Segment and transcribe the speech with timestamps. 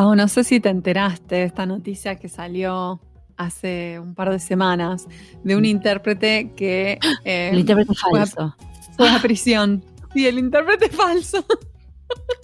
[0.00, 3.02] Pau, no sé si te enteraste de esta noticia que salió
[3.36, 5.06] hace un par de semanas
[5.44, 8.56] de un intérprete que eh, el intérprete falso
[8.96, 9.84] fue a prisión.
[10.14, 11.44] Sí, el intérprete falso.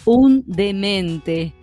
[0.05, 1.55] Un demente.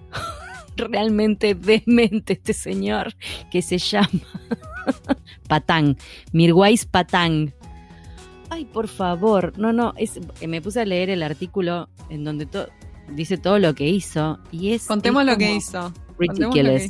[0.77, 3.13] Realmente demente este señor
[3.51, 4.09] que se llama
[5.47, 5.95] Patán.
[6.31, 7.53] Mirwais Patán.
[8.49, 9.53] Ay, por favor.
[9.59, 9.93] No, no.
[9.97, 12.47] Es, me puse a leer el artículo en donde
[13.15, 14.39] dice todo lo que hizo.
[14.51, 14.85] Y es.
[14.85, 15.93] Contemos lo que hizo.
[16.17, 16.89] Ridiculous.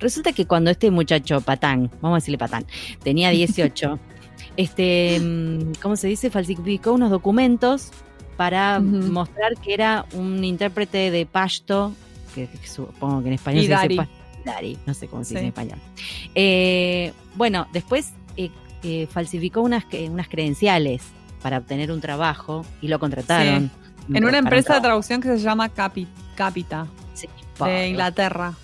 [0.00, 2.66] Resulta que cuando este muchacho, Patán, vamos a decirle Patán,
[3.02, 3.98] tenía 18,
[4.56, 6.30] este, mm, ¿cómo se dice?
[6.30, 7.90] Falsificó unos documentos
[8.36, 11.92] para mostrar que era un intérprete de Pashto,
[12.34, 14.08] que, supongo que en español se dice
[14.44, 15.78] Dari, no sé cómo se dice en español.
[16.34, 18.50] Eh, bueno, después eh,
[18.82, 21.02] eh, falsificó unas, unas credenciales
[21.42, 23.70] para obtener un trabajo y lo contrataron.
[24.12, 26.86] En una empresa de traducción que se llama Capita,
[27.64, 28.54] de Inglaterra.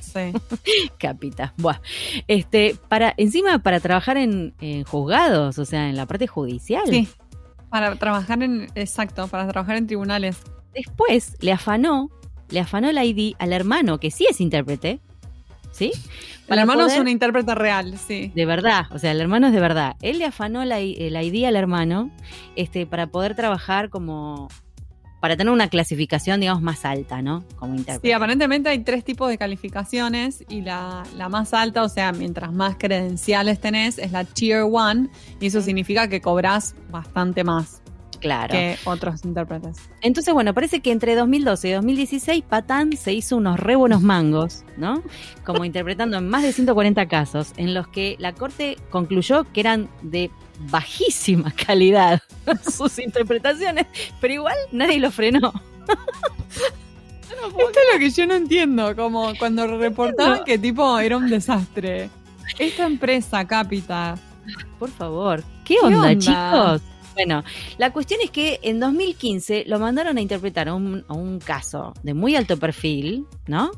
[0.00, 0.32] Sí.
[0.98, 1.52] Capita.
[1.58, 1.80] Buah.
[2.26, 4.54] Este, para, encima para trabajar en,
[4.86, 6.86] juzgados, o sea, en la parte judicial.
[6.88, 7.06] Sí.
[7.68, 10.38] Para trabajar en, exacto, para trabajar en tribunales.
[10.72, 12.10] Después le afanó,
[12.48, 15.00] le afanó el ID al hermano, que sí es intérprete,
[15.70, 15.92] ¿sí?
[16.48, 18.32] el hermano es un intérprete real, sí.
[18.34, 19.96] De verdad, o sea, el hermano es de verdad.
[20.00, 22.10] Él le afanó el ID al hermano
[22.56, 24.48] este, para poder trabajar como
[25.20, 27.44] para tener una clasificación, digamos, más alta, ¿no?
[27.56, 28.08] Como intérprete.
[28.08, 32.76] Sí, aparentemente hay tres tipos de calificaciones y la, más alta, o sea, mientras más
[32.78, 35.08] credenciales tenés, es la Tier 1
[35.40, 37.82] y eso significa que cobras bastante más.
[38.20, 38.52] Claro.
[38.52, 39.76] Que otros intérpretes.
[40.00, 44.64] Entonces, bueno, parece que entre 2012 y 2016 Patán se hizo unos re buenos mangos,
[44.76, 45.02] ¿no?
[45.44, 49.88] Como interpretando en más de 140 casos, en los que la corte concluyó que eran
[50.02, 52.20] de bajísima calidad
[52.70, 53.86] sus interpretaciones,
[54.20, 55.52] pero igual nadie lo frenó.
[57.30, 62.10] Esto es lo que yo no entiendo, como cuando reportaban que tipo era un desastre.
[62.58, 64.16] Esta empresa, Capita.
[64.78, 66.82] Por favor, ¿qué onda, chicos?
[67.18, 67.42] Bueno,
[67.78, 72.36] la cuestión es que en 2015 lo mandaron a interpretar a un, caso de muy
[72.36, 73.72] alto perfil, ¿no?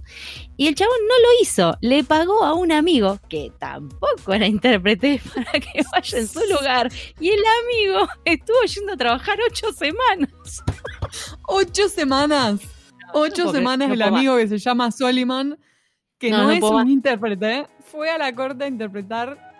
[0.58, 5.22] Y el chabón no lo hizo, le pagó a un amigo que tampoco era intérprete
[5.34, 6.92] para que vaya en su lugar.
[7.18, 10.62] Y el amigo estuvo yendo a trabajar ocho semanas.
[11.48, 12.60] ¿Ocho semanas?
[13.14, 15.58] Ocho semanas el amigo que se llama Soliman,
[16.18, 19.50] que no, es un intérprete, fue a la corte a interpretar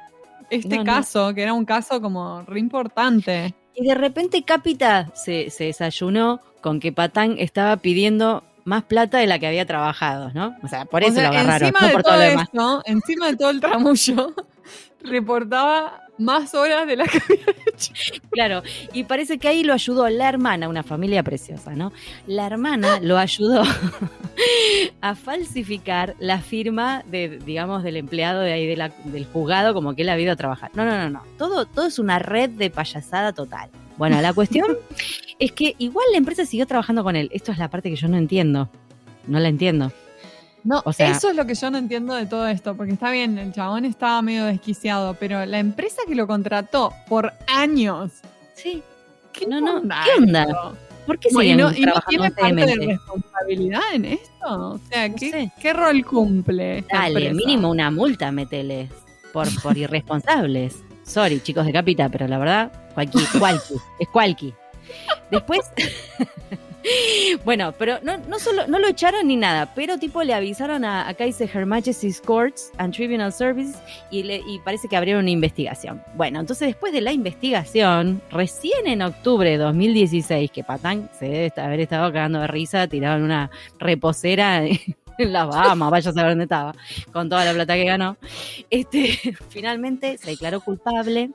[0.50, 3.54] este caso, que era un caso como re importante.
[3.80, 9.38] Y de repente Capita se, desayunó con que Patán estaba pidiendo más plata de la
[9.38, 10.54] que había trabajado, ¿no?
[10.62, 12.48] O sea, por eso lo agarraron, encima de por todo, lo demás.
[12.84, 14.34] encima de todo el tramullo,
[15.02, 17.92] reportaba más horas de las que había hecho.
[18.31, 21.92] Claro, y parece que ahí lo ayudó la hermana, una familia preciosa, ¿no?
[22.26, 23.62] La hermana lo ayudó
[25.00, 30.09] a falsificar la firma de, digamos, del empleado de ahí del juzgado, como que él
[30.09, 30.70] ha ido a trabajar.
[30.75, 31.22] No, no, no, no.
[31.38, 33.70] Todo, todo es una red de payasada total.
[33.97, 34.78] Bueno, la cuestión
[35.38, 37.28] es que igual la empresa siguió trabajando con él.
[37.32, 38.70] Esto es la parte que yo no entiendo.
[39.26, 39.92] No la entiendo.
[40.62, 43.10] No, o sea, eso es lo que yo no entiendo de todo esto, porque está
[43.10, 48.12] bien, el chabón estaba medio desquiciado, pero la empresa que lo contrató por años.
[48.54, 48.82] Sí.
[49.32, 50.75] ¿Qué no, no, ¿qué onda?
[51.06, 54.47] ¿Por qué no, y no tiene parte de responsabilidad en esto?
[54.47, 56.84] O sea, ¿qué, ¿qué rol cumple?
[56.92, 58.88] Dale, mínimo una multa métele
[59.32, 60.84] por, por irresponsables.
[61.04, 64.54] Sorry, chicos de Capita, pero la verdad, cualquier, cualqui, es cualqui.
[65.31, 65.60] Después,
[67.44, 71.08] bueno, pero no, no solo, no lo echaron ni nada, pero tipo le avisaron a,
[71.08, 73.76] acá dice Her Majesty's Courts and Tribunal Services
[74.10, 76.02] y, le, parece que abrieron una investigación.
[76.14, 81.52] Bueno, entonces después de la investigación, recién en octubre de 2016, que Patán se debe
[81.56, 84.65] haber estado cagando de risa, tiraron una reposera
[85.18, 86.74] en las Bahamas, vaya a saber dónde estaba,
[87.12, 88.16] con toda la plata que ganó.
[88.71, 89.18] Este,
[89.48, 91.30] finalmente se declaró culpable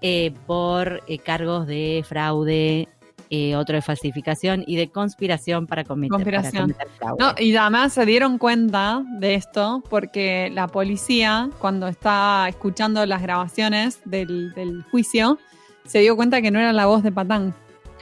[0.00, 2.88] eh, por eh, cargos de fraude
[3.30, 6.74] eh, otro de falsificación y de conspiración para cometer, conspiración.
[7.18, 13.20] no, y además se dieron cuenta de esto porque la policía, cuando está escuchando las
[13.22, 15.38] grabaciones del, juicio,
[15.84, 17.54] se dio cuenta que no era la voz de Patán.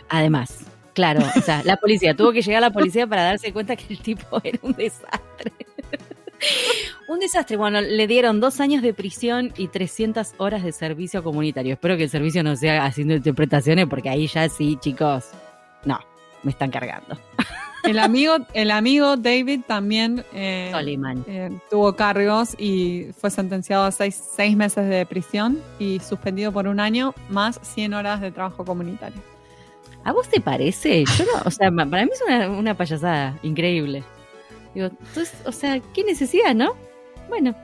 [0.08, 0.64] Además,
[0.94, 3.94] claro, o sea, la policía tuvo que llegar a la policía para darse cuenta que
[3.94, 5.52] el tipo era un desastre.
[7.08, 7.56] Un desastre.
[7.56, 11.74] Bueno, le dieron dos años de prisión y 300 horas de servicio comunitario.
[11.74, 15.26] Espero que el servicio no sea haciendo interpretaciones porque ahí ya sí, chicos,
[15.84, 16.00] no,
[16.42, 17.16] me están cargando.
[17.84, 20.72] El amigo, el amigo David también eh,
[21.28, 26.80] eh, tuvo cargos y fue sentenciado a seis, meses de prisión y suspendido por un
[26.80, 29.22] año más 100 horas de trabajo comunitario.
[30.02, 31.04] ¿A vos te parece?
[31.04, 34.02] Yo o sea, para mí es una, una payasada increíble.
[34.74, 36.74] Digo, entonces, o sea, ¿qué necesidad, no?
[37.28, 37.54] Bueno.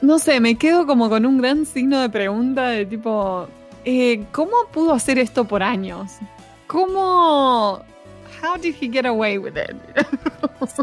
[0.00, 3.48] No sé, me quedo como con un gran signo de pregunta de tipo,
[3.84, 6.12] eh, ¿cómo pudo hacer esto por años?
[6.68, 7.82] ¿Cómo
[8.42, 9.76] how did he get away with it?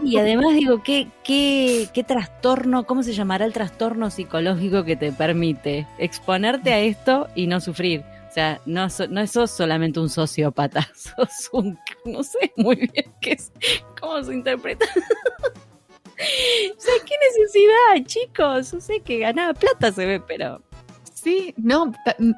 [0.04, 5.12] y además digo, ¿qué, qué, qué trastorno, cómo se llamará el trastorno psicológico que te
[5.12, 8.04] permite exponerte a esto y no sufrir?
[8.30, 13.32] O sea, no, no sos solamente un sociópata, sos un, no sé muy bien qué
[13.34, 13.52] es,
[14.00, 14.86] cómo se interpreta.
[16.78, 18.72] o sea, qué necesidad, chicos.
[18.72, 20.62] Yo sé que ganaba plata se ve, pero...
[21.14, 21.92] Sí, no,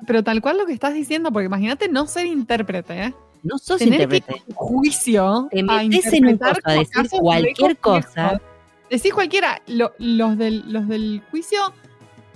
[0.06, 3.14] pero tal cual lo que estás diciendo, porque imagínate no ser intérprete, ¿eh?
[3.44, 4.44] no sos intérprete.
[4.54, 5.48] juicio.
[5.52, 8.42] Te metes en un a decir cualquier cosa.
[8.90, 9.62] Decís cualquiera.
[9.68, 11.74] los, del, los del juicio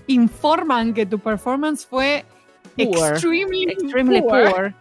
[0.08, 2.26] informan que tu performance fue
[2.78, 4.74] extremely, poor.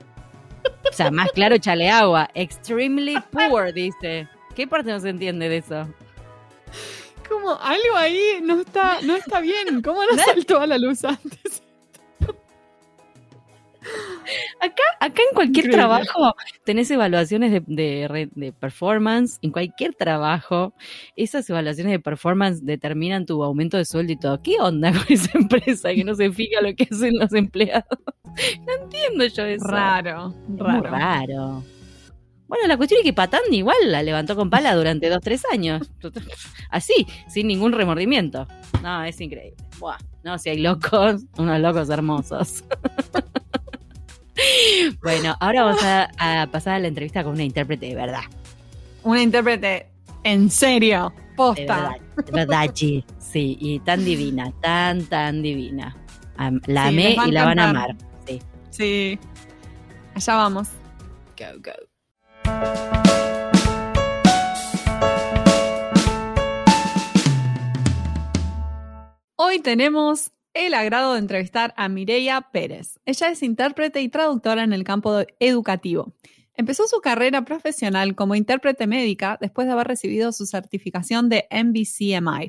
[0.89, 2.31] O sea, más claro, chale agua.
[2.35, 4.29] Extremely poor, dice.
[4.55, 5.89] ¿Qué parte no se entiende de eso?
[7.29, 9.83] Como algo ahí no está, no está bien.
[9.83, 11.63] ¿Cómo no saltó a la luz antes?
[14.61, 16.35] Acá, acá en cualquier trabajo
[16.65, 19.39] tenés evaluaciones de, de, performance.
[19.43, 20.75] En cualquier trabajo,
[21.17, 24.43] esas evaluaciones de performance determinan tu aumento de sueldo y todo.
[24.43, 27.87] ¿Qué onda con esa empresa que no se fija lo que hacen los empleados?
[28.65, 29.67] No entiendo yo eso.
[29.67, 30.83] Raro, raro.
[30.83, 31.65] raro.
[32.51, 35.89] Bueno, la cuestión es que Patán igual la levantó con pala durante dos, tres años.
[36.71, 38.49] Así, sin ningún remordimiento.
[38.83, 39.55] No, es increíble.
[39.79, 39.99] Buah.
[40.25, 42.65] No, si hay locos, unos locos hermosos.
[45.01, 48.25] bueno, ahora vamos a, pasar a la entrevista con una intérprete de verdad.
[49.05, 49.89] Una intérprete
[50.25, 51.97] en serio, posta.
[52.17, 53.05] De verdad, sí.
[53.21, 55.97] Sí, y tan divina, tan, tan divina.
[56.67, 57.97] La amé y la van a amar.
[58.27, 58.43] Sí.
[58.71, 59.19] Sí.
[60.17, 60.69] Allá vamos.
[61.39, 61.90] Go, go.
[69.37, 73.01] Hoy tenemos el agrado de entrevistar a Mireia Pérez.
[73.05, 76.15] Ella es intérprete y traductora en el campo educativo.
[76.55, 82.49] Empezó su carrera profesional como intérprete médica después de haber recibido su certificación de MBCMI.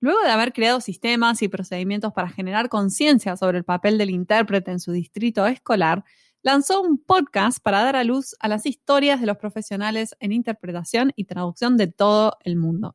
[0.00, 4.70] Luego de haber creado sistemas y procedimientos para generar conciencia sobre el papel del intérprete
[4.70, 6.04] en su distrito escolar,
[6.44, 11.12] lanzó un podcast para dar a luz a las historias de los profesionales en interpretación
[11.16, 12.94] y traducción de todo el mundo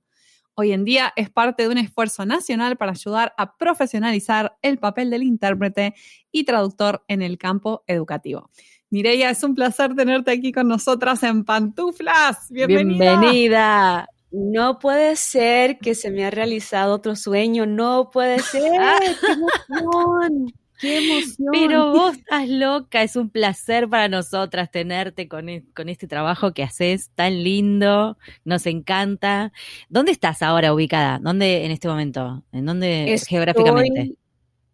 [0.59, 5.09] hoy en día es parte de un esfuerzo nacional para ayudar a profesionalizar el papel
[5.09, 5.95] del intérprete
[6.33, 8.49] y traductor en el campo educativo.
[8.89, 12.49] Mireia, es un placer tenerte aquí con nosotras en Pantuflas.
[12.49, 13.19] Bienvenida.
[13.19, 14.07] Bienvenida.
[14.31, 18.61] No puede ser que se me ha realizado otro sueño, no puede ser.
[19.21, 20.53] ¡Qué emoción!
[20.79, 21.49] ¡Qué emoción!
[21.51, 26.53] Pero vos estás loca, es un placer para nosotras tenerte con, e, con este trabajo
[26.53, 29.51] que haces tan lindo, nos encanta.
[29.89, 31.19] ¿Dónde estás ahora ubicada?
[31.21, 32.43] ¿Dónde en este momento?
[32.51, 34.15] ¿En dónde geográficamente?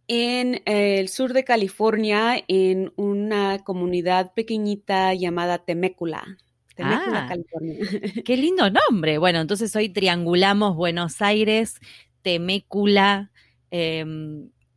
[0.07, 6.37] En el sur de California, en una comunidad pequeñita llamada Temécula.
[6.75, 7.75] Temécula, ah, California.
[8.23, 9.17] Qué lindo nombre.
[9.17, 11.79] Bueno, entonces hoy triangulamos Buenos Aires,
[12.21, 13.31] Temécula,
[13.71, 14.05] eh,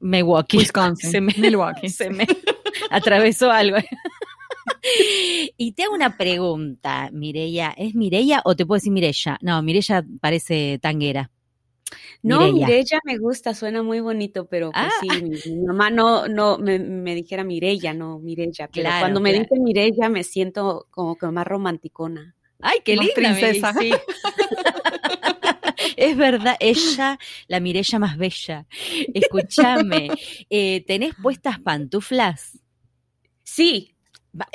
[0.00, 0.58] Milwaukee.
[0.58, 1.10] Wisconsin.
[1.12, 1.88] Se me, Milwaukee.
[1.88, 2.26] Se me
[2.90, 3.78] atravesó algo.
[5.56, 7.74] y te hago una pregunta, Mireya.
[7.76, 9.38] ¿Es Mireya o te puedo decir Mireya?
[9.42, 11.30] No, Mireya parece tanguera.
[12.22, 15.20] No, Mireya me gusta, suena muy bonito, pero pues sí, ah.
[15.22, 18.68] mi, mamá no, no me, me dijera Mireya, no Mireya.
[18.72, 22.34] Pero cuando me dice Mireya me siento como que más romanticona.
[22.60, 23.72] Ay, qué linda, princesa.
[23.74, 23.92] Sí.
[25.98, 28.66] Es verdad, ella, la Mirella más bella.
[29.12, 30.08] Escúchame,
[30.50, 32.58] eh, ¿tenés puestas pantuflas?
[33.42, 33.96] Sí.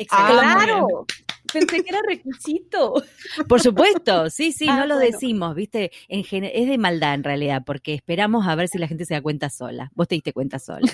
[0.08, 1.06] claro.
[1.54, 3.04] Pensé que era requisito.
[3.48, 5.92] Por supuesto, sí, sí, ah, no lo decimos, ¿viste?
[6.08, 9.22] En es de maldad en realidad, porque esperamos a ver si la gente se da
[9.22, 9.92] cuenta sola.
[9.94, 10.92] Vos te diste cuenta sola.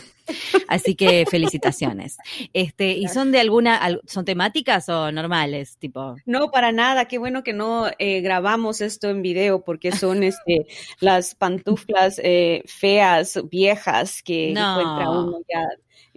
[0.68, 2.18] Así que felicitaciones.
[2.54, 6.16] Este, ¿y son de alguna son temáticas o normales, tipo?
[6.25, 10.68] No, para nada, qué bueno que no eh, grabamos esto en video porque son este
[11.00, 15.66] las pantuflas eh, feas, viejas que encuentra uno ya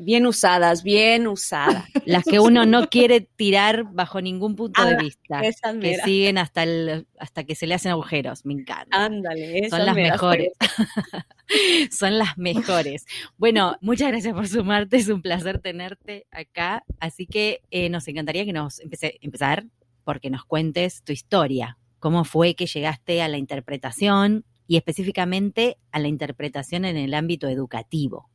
[0.04, 1.84] Bien usadas, bien usadas.
[2.06, 5.40] Las que uno no quiere tirar bajo ningún punto de vista.
[5.80, 8.44] que siguen hasta el, hasta que se le hacen agujeros.
[8.44, 9.04] Me encanta.
[9.04, 10.52] Ándale, Son las mejores.
[11.90, 13.06] Son las mejores.
[13.36, 14.96] Bueno, muchas gracias por sumarte.
[14.96, 16.84] Es un placer tenerte acá.
[16.98, 19.64] Así que eh, nos encantaría que nos empiece, empezar
[20.04, 21.78] porque nos cuentes tu historia.
[22.00, 27.48] ¿Cómo fue que llegaste a la interpretación y específicamente a la interpretación en el ámbito
[27.48, 28.28] educativo?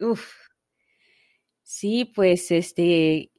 [0.00, 0.47] Uf,
[1.70, 3.30] Sí, pues este,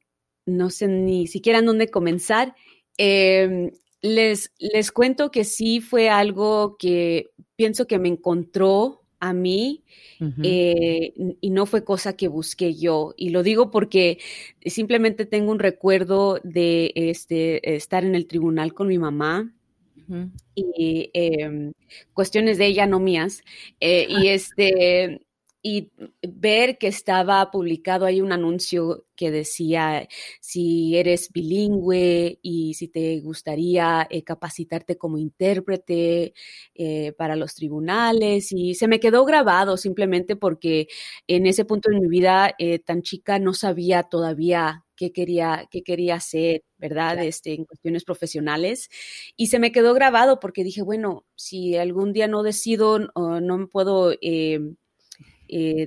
[0.46, 2.56] no sé ni siquiera en dónde comenzar.
[2.96, 3.72] Em,
[4.04, 9.84] les, les cuento que sí fue algo que pienso que me encontró a mí
[10.44, 13.16] eh, y no fue cosa que busqué yo.
[13.18, 14.20] Y lo digo porque
[14.64, 19.52] simplemente tengo un recuerdo de este, estar en el tribunal con mi mamá.
[20.54, 21.74] Y em,
[22.14, 23.42] cuestiones de ella, no mías.
[23.80, 25.22] Eh, y este,
[25.62, 30.08] y ver que estaba publicado ahí un anuncio que decía
[30.40, 36.34] si eres bilingüe y si te gustaría eh, capacitarte como intérprete
[36.76, 40.88] eh, para los tribunales y se me quedó grabado simplemente porque
[41.28, 45.82] en ese punto de mi vida eh, tan chica no sabía todavía qué quería, qué
[45.82, 47.24] quería hacer, ¿verdad?
[47.24, 48.90] Este, en cuestiones profesionales.
[49.38, 53.58] Y se me quedó grabado porque dije, bueno, si algún día no decido o no
[53.58, 54.60] me puedo eh,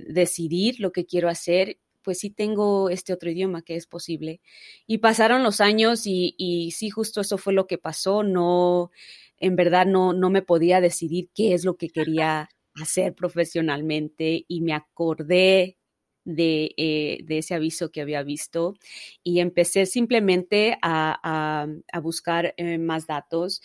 [0.08, 4.40] decidir lo que quiero hacer, pues sí tengo este otro idioma que es posible.
[4.86, 8.22] Y pasaron los años y, y sí, justo eso fue lo que pasó.
[8.22, 8.90] No,
[9.38, 14.60] en verdad no, no me podía decidir qué es lo que quería hacer profesionalmente y
[14.62, 15.78] me acordé
[16.24, 18.74] de, eh, ese aviso que había visto
[19.24, 23.60] y empecé simplemente a, a, buscar eh, más datos.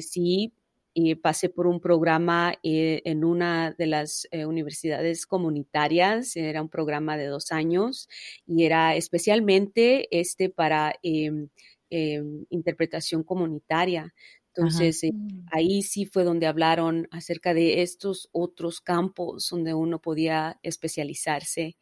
[0.00, 0.52] sí,
[0.98, 6.70] y pasé por un programa eh, en una de las eh, universidades comunitarias, era un
[6.70, 8.08] programa de dos años
[8.46, 11.50] y era especialmente este para em,
[11.90, 14.14] em, interpretación comunitaria.
[14.54, 15.48] Entonces, eh, mm.
[15.52, 21.76] ahí sí fue donde hablaron acerca de estos otros campos donde uno podía especializarse.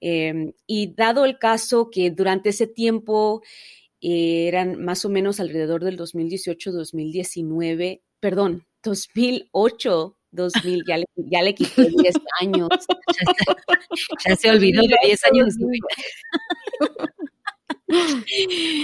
[0.00, 3.42] Em, y dado el caso que durante ese tiempo
[4.00, 11.90] eran más o menos alrededor del 2018-2019, perdón, 2008, 2000, ya le, ya le quité
[11.90, 12.68] 10 años.
[14.26, 15.54] Ya, se olvidó de 10 años.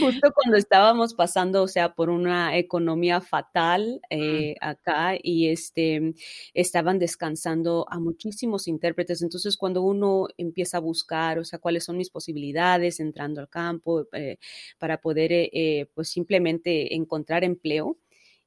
[0.01, 6.13] Justo cuando estábamos pasando, o sea, por una economía fatal eh, acá y este,
[6.53, 9.23] estaban descansando a muchísimos intérpretes.
[9.23, 14.07] Entonces, cuando uno empieza a buscar, o sea, cuáles son mis posibilidades entrando al campo
[14.13, 14.37] eh,
[14.79, 17.97] para poder, eh, pues, simplemente encontrar empleo,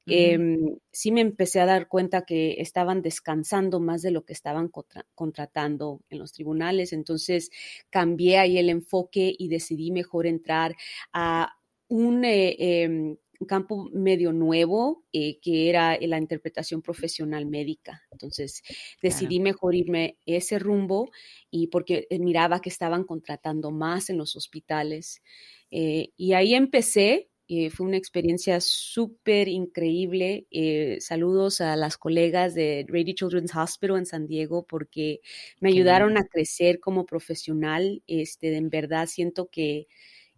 [0.05, 4.69] Em, sí me empecé a dar cuenta que estaban descansando más de lo que estaban
[5.15, 6.91] contratando en los tribunales.
[6.93, 7.51] Entonces
[7.89, 10.75] cambié ahí el enfoque y decidí mejor entrar
[11.13, 11.53] a
[11.87, 13.17] un eh, em,
[13.47, 18.03] campo medio nuevo eh, que era la interpretación profesional médica.
[18.11, 18.61] Entonces
[19.01, 21.11] decidí mejor irme ese rumbo
[21.49, 25.21] y porque eh, miraba que estaban contratando más en los hospitales.
[25.69, 30.47] y ahí empecé eh, fue una experiencia súper increíble.
[30.49, 35.19] Eh, saludos a las colegas de Rady Children's Hospital en San Diego porque
[35.59, 38.01] me ayudaron a crecer como profesional.
[38.07, 39.87] Este, en verdad siento que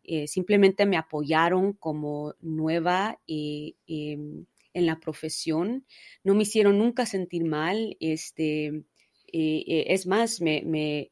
[0.03, 5.85] eh, simplemente me apoyaron como nueva em, en la profesión.
[6.23, 7.97] No me hicieron nunca sentir mal.
[7.99, 8.83] Este,
[9.31, 11.11] es más, me,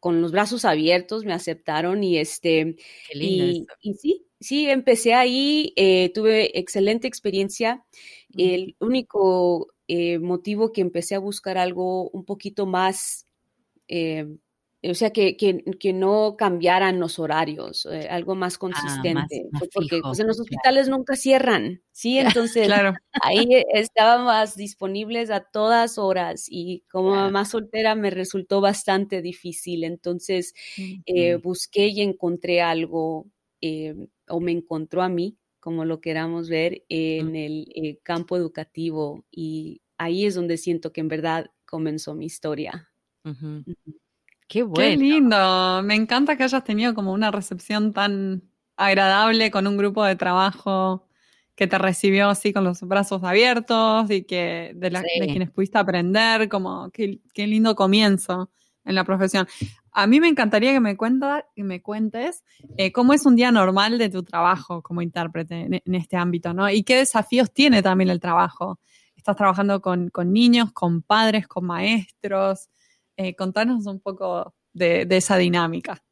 [0.00, 2.76] con los brazos abiertos me aceptaron y este
[3.12, 7.84] y, y, sí sí, empecé ahí, eh, tuve excelente experiencia.
[8.36, 13.26] El único eh, motivo que empecé a buscar algo un poquito más,
[13.88, 14.26] eh,
[14.82, 20.28] o sea, que, que, no cambiaran los horarios, algo más ah, consistente, porque pues, en
[20.28, 22.18] los hospitales nunca cierran, ¿sí?
[22.54, 22.70] Entonces,
[23.22, 30.54] ahí estábamos disponibles a todas horas y como mamá soltera me resultó bastante difícil, entonces
[31.42, 33.26] busqué y encontré algo
[34.28, 39.82] o me encontró a mí, como lo queramos ver, en el eh, campo educativo y
[39.98, 42.90] ahí es donde siento que en verdad comenzó mi historia.
[44.48, 44.74] Qué bueno.
[44.74, 45.82] Qué lindo.
[45.82, 48.42] Me encanta que hayas tenido como una recepción tan
[48.76, 51.08] agradable con un grupo de trabajo
[51.56, 56.48] que te recibió así con los brazos abiertos y que de, de quienes pudiste aprender,
[56.48, 58.50] como qué, qué lindo comienzo
[58.86, 59.46] en la profesión.
[59.92, 62.44] A mí me encantaría que me, cuenta, que me cuentes
[62.76, 66.70] eh, cómo es un día normal de tu trabajo como intérprete en, este ámbito, ¿no?
[66.70, 68.80] Y qué desafíos tiene también el trabajo.
[69.16, 72.70] Estás trabajando con, niños, con padres, con maestros.
[73.16, 76.02] Eh, contanos un poco de, esa dinámica.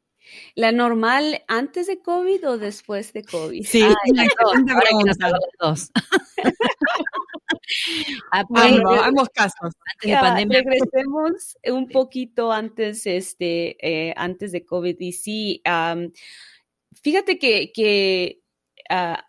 [0.55, 3.63] ¿La normal antes de COVID o después de COVID?
[3.63, 5.29] Sí, Los
[5.59, 5.91] dos.
[8.31, 9.73] ambos, casos.
[10.01, 14.95] Regresemos un poquito antes, este, eh, antes de COVID.
[14.99, 15.61] Y sí,
[17.01, 18.41] fíjate que, que
[18.89, 19.25] ah,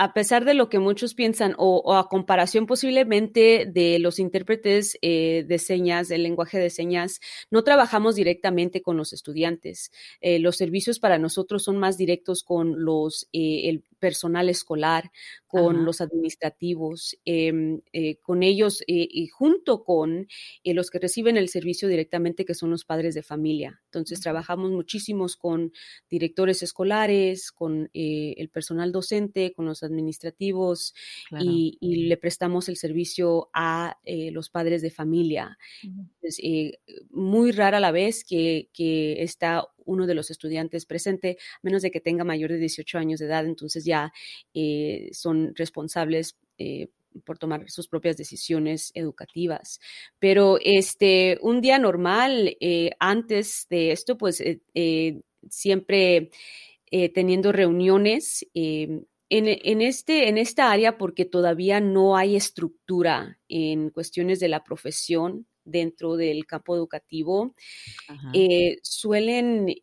[0.00, 5.44] a pesar de lo que muchos piensan, o, a comparación posiblemente de los intérpretes eh,
[5.46, 7.18] de señas, del lenguaje de señas,
[7.50, 9.90] no trabajamos directamente con los estudiantes.
[10.20, 15.10] Eh, los servicios para nosotros son más directos con los, eh, el personal escolar,
[15.48, 17.80] con los administrativos, em,
[18.22, 20.28] con ellos y junto con
[20.62, 23.80] los que reciben el servicio directamente, que son los padres de familia.
[23.86, 25.72] Entonces, trabajamos muchísimos con
[26.10, 30.94] directores escolares, con el personal docente, con los administrativos
[31.40, 35.58] y, le prestamos el servicio a eh, los padres de familia.
[36.42, 36.78] Eh,
[37.10, 38.68] muy rara la vez que,
[39.22, 43.26] está uno de los estudiantes presente, menos de que tenga mayor de 18 años de
[43.26, 44.12] edad, entonces ya
[44.54, 46.36] eh, son responsables
[47.24, 49.80] por tomar sus propias decisiones educativas.
[50.18, 52.56] Pero este, un día normal,
[52.98, 54.42] antes de esto, pues
[55.48, 56.30] siempre
[57.14, 58.44] teniendo reuniones
[59.30, 65.46] en, este, en esta área, porque todavía no hay estructura en cuestiones de la profesión
[65.64, 67.54] dentro del campo educativo,
[68.32, 69.74] eh, suelen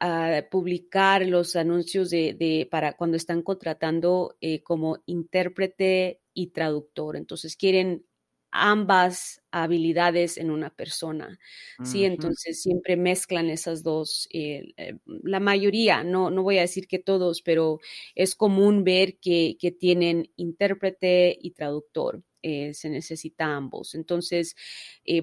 [0.00, 7.16] ah, publicar los anuncios de, para cuando están contratando eh, como intérprete y traductor.
[7.16, 8.06] Entonces quieren
[8.54, 11.38] ambas habilidades en una persona.
[11.82, 14.28] Sí, entonces siempre mezclan esas dos.
[14.32, 17.80] Eh, eh, la mayoría, no, no voy a decir que todos, pero
[18.14, 22.22] es común ver que, que tienen intérprete y traductor.
[22.42, 23.94] Eh, se necesita ambos.
[23.94, 24.54] Entonces,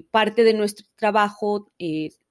[0.09, 1.71] parte de nuestro trabajo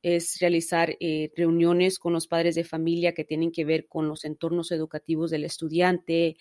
[0.02, 0.96] es realizar
[1.36, 5.44] reuniones con los padres de familia que tienen que ver con los entornos educativos del
[5.44, 6.36] estudiante,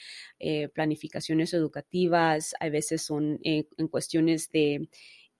[0.74, 4.89] planificaciones educativas, a veces son en cuestiones de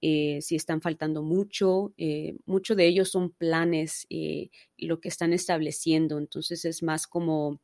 [0.00, 1.94] si están faltando mucho,
[2.46, 4.06] muchos de ellos son planes,
[4.78, 7.60] lo que están estableciendo, entonces es más como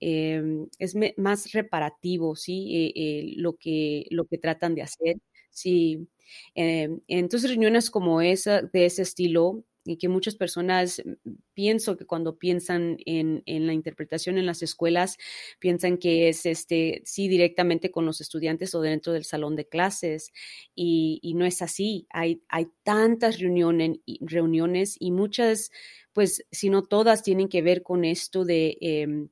[0.00, 2.68] Em, es más reparativo, ¿sí?
[2.76, 5.16] Eh, eh, lo, que, lo que tratan de hacer.
[5.50, 6.08] Sí.
[6.54, 12.06] Em, entonces, reuniones como esa, de ese estilo, y que muchas personas mm, pienso que
[12.06, 15.16] cuando piensan en, en, la interpretación en las escuelas,
[15.58, 20.32] piensan que es este, sí, directamente con los estudiantes o dentro del salón de clases.
[20.74, 22.06] Y, y no es así.
[22.10, 25.70] Hay, hay tantas reuniones, reuniones y muchas,
[26.12, 29.28] pues, si no todas, tienen que ver con esto de em,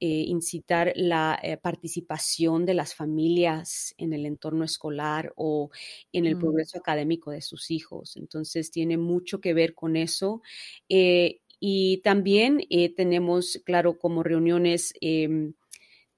[0.00, 5.70] eh, incitar la eh, participación de las familias en el entorno escolar o
[6.12, 6.38] en el mm.
[6.38, 8.16] progreso académico de sus hijos.
[8.16, 10.40] Entonces, tiene mucho que ver con eso.
[10.88, 12.60] Eh, y también
[12.96, 15.54] tenemos, claro, como reuniones em,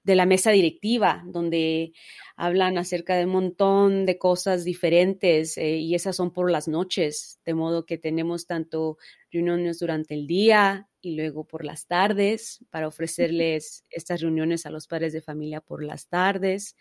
[0.04, 1.94] de la mesa directiva, donde
[2.36, 7.54] hablan acerca de un montón de cosas diferentes y esas son por las noches, de
[7.54, 8.98] modo que tenemos tanto
[9.32, 14.86] reuniones durante el día, y luego por las tardes para ofrecerles estas reuniones a los
[14.86, 16.76] padres de familia por las tardes.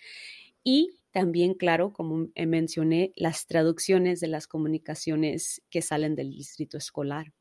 [0.63, 7.33] Y también, claro, como mencioné, las traducciones de las comunicaciones que salen del distrito escolar.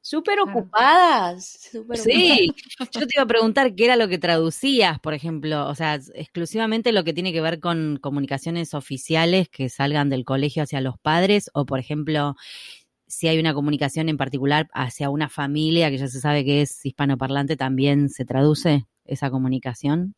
[0.00, 1.58] Súper ocupadas.
[1.94, 2.54] sí,
[2.92, 6.92] yo te iba a preguntar qué era lo que traducías, por ejemplo, o sea, exclusivamente
[6.92, 11.50] lo que tiene que ver con comunicaciones oficiales que salgan del colegio hacia los padres,
[11.54, 12.36] o por ejemplo,
[13.16, 16.84] si hay una comunicación en particular hacia una familia que ya se sabe que es
[16.84, 20.14] hispanoparlante, también se traduce esa comunicación.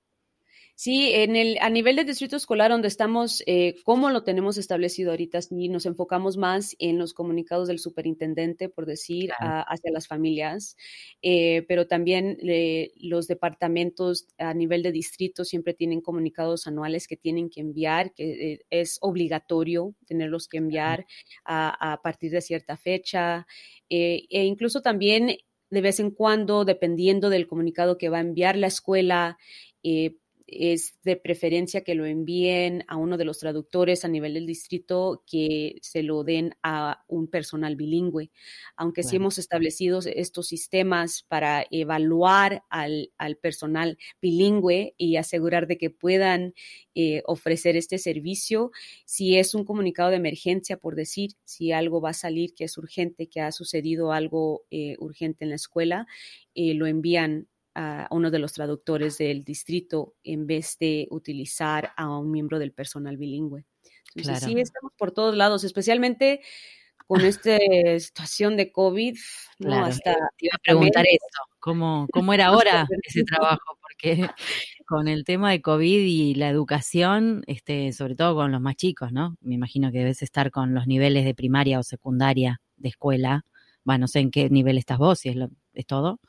[0.80, 5.10] Sí, en el, a nivel del distrito escolar donde estamos, eh, ¿cómo lo tenemos establecido
[5.10, 5.42] ahorita?
[5.42, 10.76] Sí, nos enfocamos más en los comunicados del superintendente, por decir, hacia las familias,
[11.20, 17.16] eh, pero también eh, los departamentos a nivel de distrito siempre tienen comunicados anuales que
[17.16, 21.06] tienen que enviar, que es obligatorio tenerlos que enviar
[21.44, 23.48] a, a partir de cierta fecha,
[23.88, 25.38] e incluso también
[25.70, 29.38] de vez en cuando, dependiendo del comunicado que va a enviar la escuela,
[29.82, 30.16] eh,
[30.50, 35.22] es de preferencia que lo envíen a uno de los traductores a nivel del distrito
[35.26, 38.30] que se lo den a un personal bilingüe.
[38.76, 43.10] Aunque sí hemos establecido estos sistemas para evaluar al,
[43.42, 46.54] personal bilingüe y asegurar de que puedan
[46.94, 48.70] eh, ofrecer este servicio,
[49.04, 52.78] si es un comunicado de emergencia, por decir, si algo va a salir que es
[52.78, 56.06] urgente, que ha sucedido algo eh, urgente en la escuela,
[56.54, 57.48] eh, lo envían
[57.80, 62.72] a uno de los traductores del distrito en vez de utilizar a un miembro del
[62.72, 63.64] personal bilingüe.
[64.16, 66.40] Entonces, sí, estamos por todos lados, especialmente
[67.06, 67.56] con esta
[68.00, 69.16] situación de COVID.
[69.60, 69.84] ¿no?
[69.84, 73.78] Hasta te iba a preguntar eso, ¿cómo, cómo era ahora ese trabajo?
[73.80, 74.28] Porque
[74.86, 79.12] con el tema de COVID y la educación, este, sobre todo con los más chicos,
[79.12, 79.36] ¿no?
[79.40, 83.44] Me imagino que debes estar con los niveles de primaria o secundaria de escuela.
[83.84, 86.20] Bueno, no sé en qué nivel estás vos, si es, lo, es todo.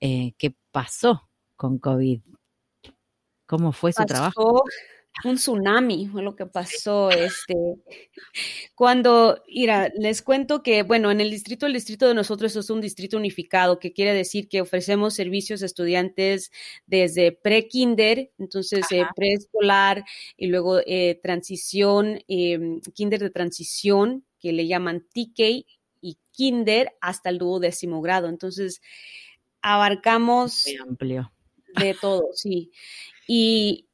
[0.00, 2.20] Eh, ¿Qué pasó con COVID?
[3.46, 4.64] ¿Cómo fue su trabajo?
[5.22, 7.54] un tsunami fue lo que pasó este
[8.74, 12.80] cuando mira les cuento que bueno en el distrito el distrito de nosotros es un
[12.80, 16.50] distrito unificado que quiere decir que ofrecemos servicios a estudiantes
[16.86, 20.04] desde pre kinder entonces eh, preescolar
[20.36, 25.64] y luego eh, transición em, kinder de transición que le llaman TK
[26.34, 28.80] kinder hasta el duodécimo grado entonces
[29.62, 31.32] abarcamos Muy amplio
[31.76, 32.70] de todo sí
[33.26, 33.88] y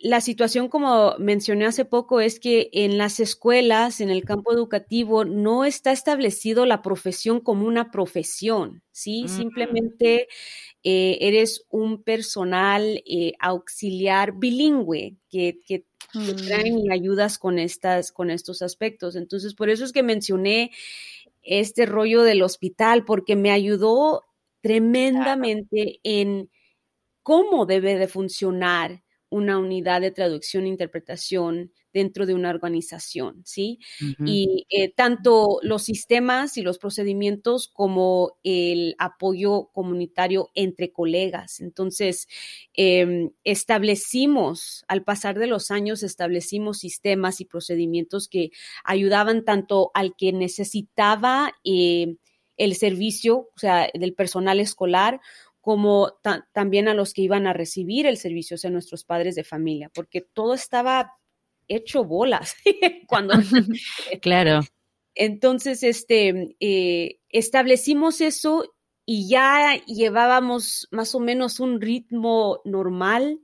[0.00, 5.24] la situación, como mencioné hace poco, es que en las escuelas, en el campo educativo,
[5.24, 9.24] no está establecido la profesión como una profesión, ¿sí?
[9.24, 9.28] Mm.
[9.28, 10.28] Simplemente
[10.84, 15.84] eh, eres un personal eh, auxiliar bilingüe que, que
[16.46, 16.78] traen mm.
[16.78, 19.16] y ayudas con, estas, con estos aspectos.
[19.16, 20.70] Entonces, por eso es que mencioné
[21.48, 24.24] este rollo del hospital, porque me ayudó
[24.62, 26.50] tremendamente en
[27.22, 33.78] cómo debe de funcionar una unidad de traducción e interpretación dentro de una organización, ¿sí?
[34.24, 41.60] Y eh, tanto los sistemas y los procedimientos como el apoyo comunitario entre colegas.
[41.60, 42.28] Entonces,
[42.74, 48.50] em, establecimos, al pasar de los años, establecimos sistemas y procedimientos que
[48.84, 52.16] ayudaban tanto al que necesitaba eh,
[52.58, 55.20] el servicio, o sea, del personal escolar,
[55.60, 56.12] como
[56.52, 59.90] también a los que iban a recibir el servicio, o sea, nuestros padres de familia,
[59.92, 61.12] porque todo estaba
[61.66, 62.54] hecho bolas
[63.06, 63.34] cuando...
[64.22, 64.60] claro.
[65.14, 68.72] Entonces, este, eh, establecimos eso
[69.04, 73.40] y ya llevábamos más o menos un ritmo normal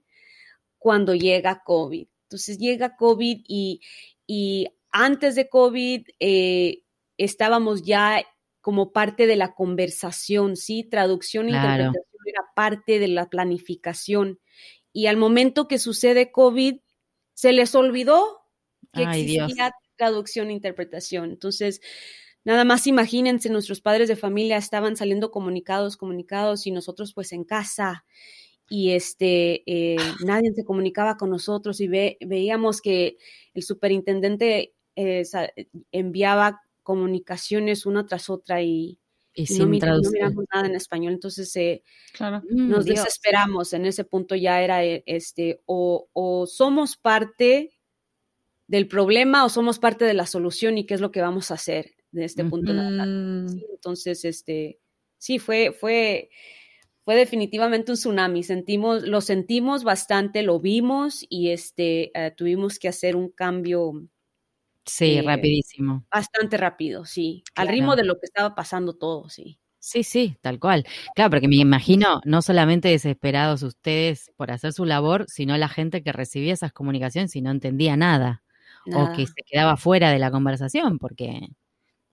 [0.78, 2.06] cuando llega COVID.
[2.24, 3.80] Entonces llega COVID y,
[4.26, 6.82] y antes de COVID eh,
[7.16, 8.22] estábamos ya
[8.64, 10.84] como parte de la conversación, ¿sí?
[10.84, 14.40] Traducción e interpretación era parte de la planificación.
[14.90, 16.76] Y al momento que sucede COVID,
[17.34, 18.40] se les olvidó
[18.90, 21.32] que existía traducción e interpretación.
[21.32, 21.82] Entonces,
[22.42, 27.44] nada más imagínense, nuestros padres de familia estaban saliendo comunicados, comunicados, y nosotros pues en
[27.44, 28.06] casa
[28.70, 33.18] y este eh, nadie se comunicaba con nosotros y veíamos que
[33.52, 35.24] el superintendente eh,
[35.92, 39.00] enviaba comunicaciones una tras otra y,
[39.58, 41.82] no, miramos nada en español, entonces eh,
[42.20, 43.72] mm, nos desesperamos.
[43.72, 47.72] En ese punto ya era eh, este, o, somos parte
[48.68, 51.54] del problema o somos parte de la solución y qué es lo que vamos a
[51.54, 52.70] hacer de este punto.
[52.70, 54.78] entonces, este,
[55.18, 56.30] sí, fue, fue,
[57.04, 58.44] fue definitivamente un tsunami.
[58.44, 64.06] Sentimos, lo sentimos bastante, lo vimos y este, eh, tuvimos que hacer un cambio
[64.84, 66.04] Sí, eh, rapidísimo.
[66.10, 67.42] Bastante rápido, sí.
[67.54, 69.58] Al ritmo de lo que estaba pasando todo, sí.
[69.78, 70.86] Sí, sí, tal cual.
[71.14, 76.02] Claro, porque me imagino no solamente desesperados ustedes por hacer su labor, sino la gente
[76.02, 78.42] que recibía esas comunicaciones y no entendía nada,
[78.94, 81.48] o que se quedaba fuera de la conversación porque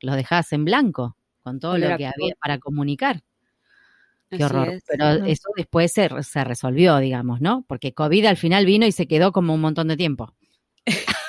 [0.02, 3.22] los dejabas en blanco con todo lo que había para comunicar.
[4.30, 4.82] Qué horror.
[4.88, 7.66] Pero eso después se, se resolvió, digamos, ¿no?
[7.68, 10.34] Porque COVID al final vino y se quedó como un montón de tiempo.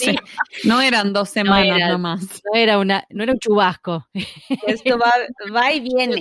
[0.00, 0.16] sí.
[0.64, 2.20] No eran dos semanas nomás.
[2.44, 4.06] No era, una, no era un chubasco.
[4.66, 5.12] Esto va,
[5.54, 6.20] va y viene.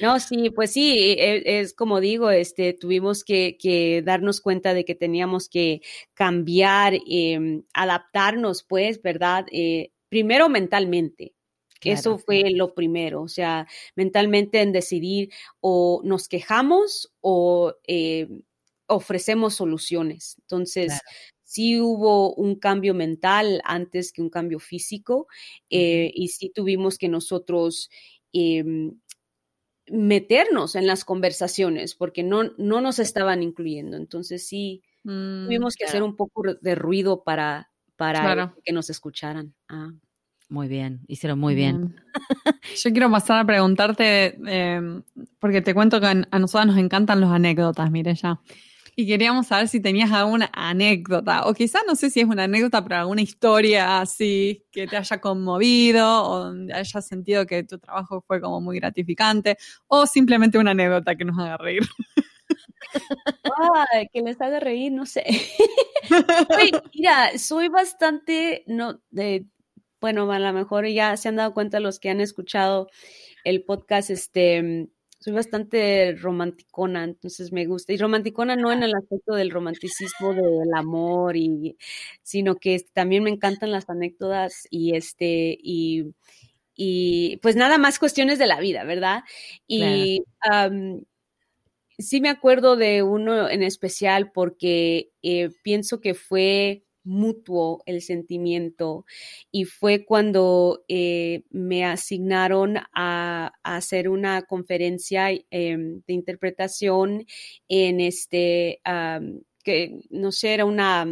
[0.00, 4.94] No, sí, pues sí, e, es, como digo, este, tuvimos que, darnos cuenta de que
[4.94, 5.80] teníamos que
[6.14, 9.46] cambiar, em, adaptarnos, pues, ¿verdad?
[9.52, 11.34] Eh, primero mentalmente,
[11.84, 18.28] Eso fue lo primero, o sea, mentalmente en decidir o nos quejamos o eh,
[18.86, 20.36] ofrecemos soluciones.
[20.42, 21.00] Entonces,
[21.52, 25.26] sí hubo un cambio mental antes que un cambio físico
[25.68, 27.90] eh, y sí tuvimos que nosotros
[28.32, 28.98] em,
[29.86, 33.98] meternos en las conversaciones porque no, no nos estaban incluyendo.
[33.98, 39.54] Entonces sí mm, tuvimos que hacer un poco de ruido para, para que nos escucharan.
[39.68, 39.92] Ah.
[40.48, 41.96] Muy bien, hicieron muy bien.
[42.82, 45.02] Yo quiero pasar a preguntarte, em,
[45.38, 48.40] porque te cuento que a nosotros nos encantan los anécdotas, mire ya.
[48.94, 52.82] Y queríamos saber si tenías alguna anécdota, o quizás no sé si es una anécdota,
[52.82, 58.40] pero alguna historia así que te haya conmovido, o hayas sentido que tu trabajo fue
[58.40, 61.82] como muy gratificante, o simplemente una anécdota que nos haga reír.
[63.92, 65.24] Ay, que les haga reír, no sé.
[66.94, 69.46] mira, soy bastante, no, de,
[70.00, 72.88] bueno, a lo mejor ya se han dado cuenta los que han escuchado
[73.44, 74.88] el podcast, este,
[75.22, 77.92] soy bastante romanticona, entonces me gusta.
[77.92, 81.76] Y romanticona no en el aspecto del romanticismo del amor, y,
[82.22, 86.14] sino que también me encantan las anécdotas y este, y,
[86.74, 89.22] y pues nada más cuestiones de la vida, ¿verdad?
[89.66, 90.24] Y
[91.98, 99.04] sí me acuerdo de uno en especial porque eh, pienso que fue mutuo el sentimiento
[99.50, 107.26] y fue cuando eh, me asignaron a, hacer una conferencia em, de interpretación
[107.68, 108.80] en este,
[109.64, 111.06] que no sé, era una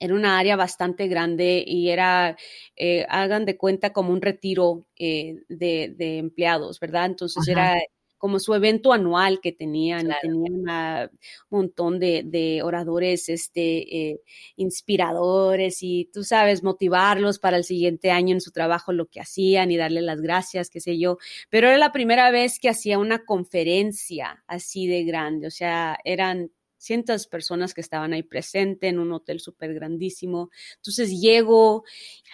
[0.00, 2.36] era una área bastante grande y era,
[2.76, 7.06] eh, hagan de cuenta, como un retiro eh, de, empleados, ¿verdad?
[7.06, 7.80] Entonces era
[8.18, 14.20] como su evento anual que tenían, tenían un montón de, oradores este, eh,
[14.56, 19.70] inspiradores y tú sabes, motivarlos para el siguiente año en su trabajo, lo que hacían
[19.70, 21.18] y darle las gracias, qué sé yo.
[21.48, 26.50] Pero era la primera vez que hacía una conferencia así de grande, o sea, eran
[26.78, 30.50] cientos de personas que estaban ahí presentes en un hotel súper grandísimo.
[30.76, 31.84] Entonces llego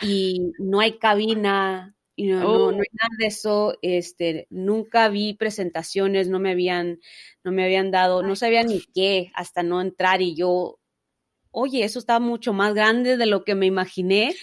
[0.03, 2.96] y no hay cabina, y no, no, hay oh.
[3.00, 7.00] nada de eso, este, nunca vi presentaciones, no me habían,
[7.42, 10.79] no me habían dado, no sabía ni qué hasta no entrar y yo,
[11.50, 14.35] oye, eso está mucho más grande de lo que me imaginé.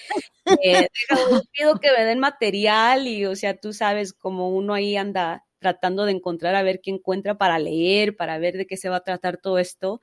[0.64, 0.88] Eh,
[1.54, 6.06] pido que me den material y, o sea, tú sabes como uno ahí anda tratando
[6.06, 9.04] de encontrar a ver qué encuentra para leer, para ver de qué se va a
[9.04, 10.02] tratar todo esto.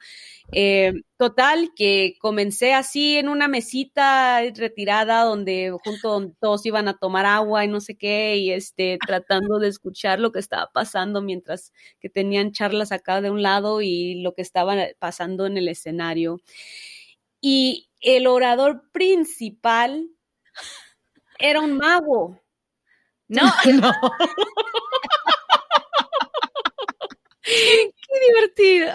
[0.52, 7.26] Eh, total, que comencé así en una mesita retirada donde junto todos iban a tomar
[7.26, 11.72] agua y no sé qué, y este, tratando de escuchar lo que estaba pasando mientras
[12.00, 16.40] que tenían charlas acá de un lado y lo que estaba pasando en el escenario.
[17.40, 20.08] Y el orador principal
[21.38, 22.40] era un mago.
[23.30, 23.92] No, no.
[27.48, 28.92] Qué divertido.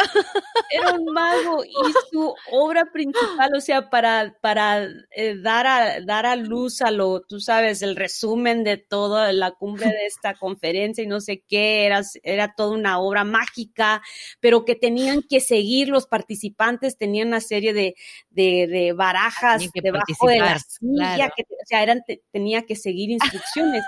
[0.71, 1.73] Era un mago y
[2.11, 7.21] su obra principal, o sea, para, para eh, dar, a, dar a luz a lo,
[7.21, 11.85] tú sabes, el resumen de toda la cumbre de esta conferencia y no sé qué,
[11.85, 14.01] era, era toda una obra mágica,
[14.39, 17.95] pero que tenían que seguir los participantes, tenían una serie de,
[18.29, 23.83] de, barajas debajo de la silla, que, o sea, eran, tenía que seguir instrucciones.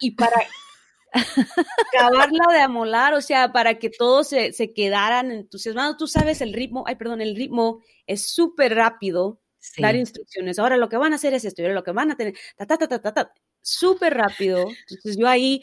[0.00, 0.36] Y para
[1.12, 5.96] acabarla de amolar, o sea, para que todos se, se, quedaran entusiasmados.
[5.96, 9.40] Tú sabes el ritmo, ay, perdón, el ritmo es súper rápido,
[9.78, 10.58] dar instrucciones.
[10.58, 12.66] Ahora lo que van a hacer es esto, ahora lo que van a tener, ta,
[12.66, 14.66] ta, ta, ta, ta, súper rápido.
[14.88, 15.62] Entonces yo ahí,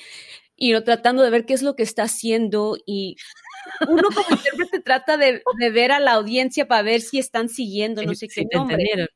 [0.56, 3.16] y no tratando de ver qué es lo que está haciendo y
[3.88, 8.04] uno como intérprete trata de, de, ver a la audiencia para ver si están siguiendo,
[8.04, 8.46] no sé qué.
[8.54, 9.08] nombre.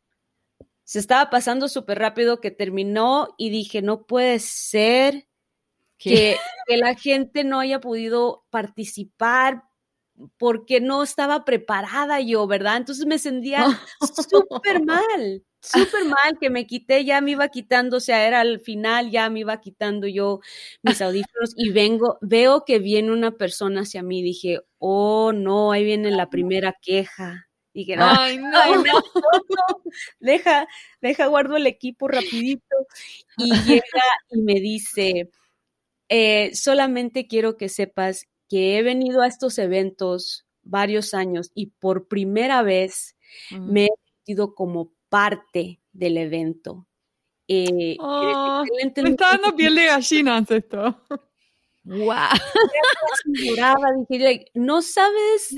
[0.84, 5.28] Se estaba pasando súper rápido que terminó y dije, no puede ser
[6.04, 6.38] que,
[6.68, 9.64] la gente no haya podido participar
[10.38, 12.78] porque no estaba preparada yo, ¿verdad?
[12.78, 13.66] Entonces me sentía
[14.00, 18.60] súper mal, súper mal, que me quité, ya me iba quitando, o sea, era al
[18.60, 20.40] final, ya me iba quitando yo
[20.84, 25.84] mis audífonos y vengo, veo que viene una persona hacia mí, dije, oh, no, ahí
[25.84, 27.48] viene la primera queja.
[27.74, 28.52] Dije, no, Ay, no,
[30.20, 30.68] deja,
[31.02, 32.76] deja, guardo el equipo rapidito.
[33.38, 35.32] Y llega y me dice,
[36.10, 42.08] eh, solamente quiero que sepas que he venido a estos eventos varios años y por
[42.08, 43.16] primera vez
[43.52, 46.88] me he sentido como parte del evento.
[47.48, 51.02] Eh, oh, me está dando piel de gallina esto.
[51.86, 52.30] Wow.
[54.08, 55.54] dije, no sabes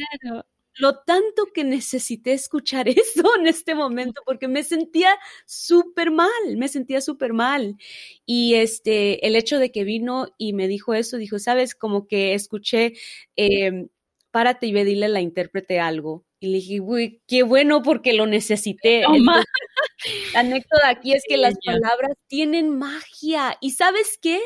[0.78, 6.68] lo tanto que necesité escuchar eso en este momento, porque me sentía súper mal, me
[6.68, 7.78] sentía súper mal.
[8.26, 12.34] Y este, el hecho de que vino y me dijo eso, dijo, sabes, como que
[12.34, 12.94] escuché,
[13.36, 13.88] eh,
[14.32, 16.26] párate y ve, dile a la intérprete algo.
[16.40, 19.02] Y le dije, uy, qué bueno porque lo necesité.
[19.02, 23.58] la anécdota aquí es que las palabras tienen magia.
[23.62, 24.42] ¿Y sabes qué?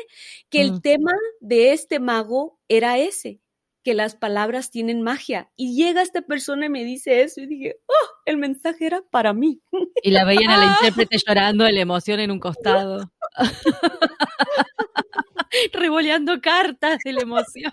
[0.48, 0.80] Que el mm.
[0.80, 3.40] tema de este mago era ese
[3.90, 5.50] que las palabras tienen magia.
[5.56, 9.32] Y llega esta persona y me dice eso y dije, oh, el mensaje era para
[9.32, 9.60] mí.
[10.04, 13.10] Y la veían a la intérprete llorando de la emoción en un costado.
[15.72, 17.72] Revoleando cartas de la emoción.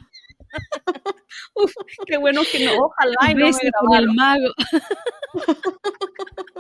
[1.53, 1.71] Uf,
[2.07, 4.47] qué bueno que no, ojalá y no me el mago.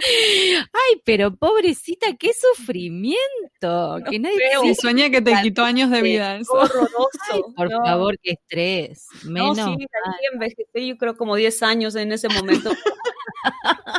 [0.03, 3.97] Ay, pero pobrecita, qué sufrimiento.
[4.09, 6.37] Que nadie sí, sueña que te quitó años de vida.
[6.37, 6.53] Eso.
[6.53, 7.53] Horroroso.
[7.55, 9.07] por favor, qué estrés.
[9.23, 9.57] Menos.
[9.57, 9.87] No, sí,
[10.31, 12.71] envejecé yo creo como 10 años en ese momento.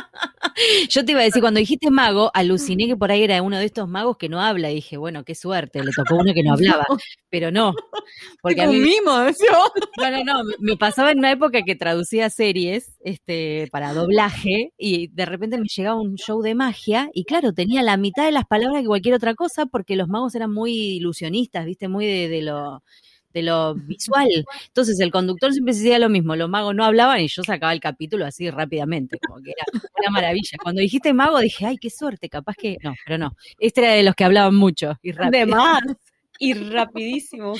[0.89, 3.65] Yo te iba a decir, cuando dijiste mago, aluciné que por ahí era uno de
[3.65, 4.71] estos magos que no habla.
[4.71, 6.85] Y dije, bueno, qué suerte, le tocó uno que no hablaba.
[7.29, 7.73] Pero no.
[8.41, 9.11] Porque a mí, mimo,
[9.97, 10.43] No, no, no.
[10.59, 15.67] Me pasaba en una época que traducía series este, para doblaje y de repente me
[15.67, 19.15] llegaba un show de magia y claro, tenía la mitad de las palabras que cualquier
[19.15, 22.83] otra cosa porque los magos eran muy ilusionistas, viste, muy de, de lo
[23.33, 24.27] de lo visual.
[24.67, 27.79] Entonces el conductor siempre decía lo mismo, los magos no hablaban y yo sacaba el
[27.79, 29.65] capítulo así rápidamente, como que era
[29.99, 30.57] una maravilla.
[30.61, 32.77] Cuando dijiste mago dije, ay, qué suerte, capaz que...
[32.83, 35.47] No, pero no, este era de los que hablaban mucho y rápido.
[35.47, 35.81] más.
[36.39, 37.53] Y rapidísimo.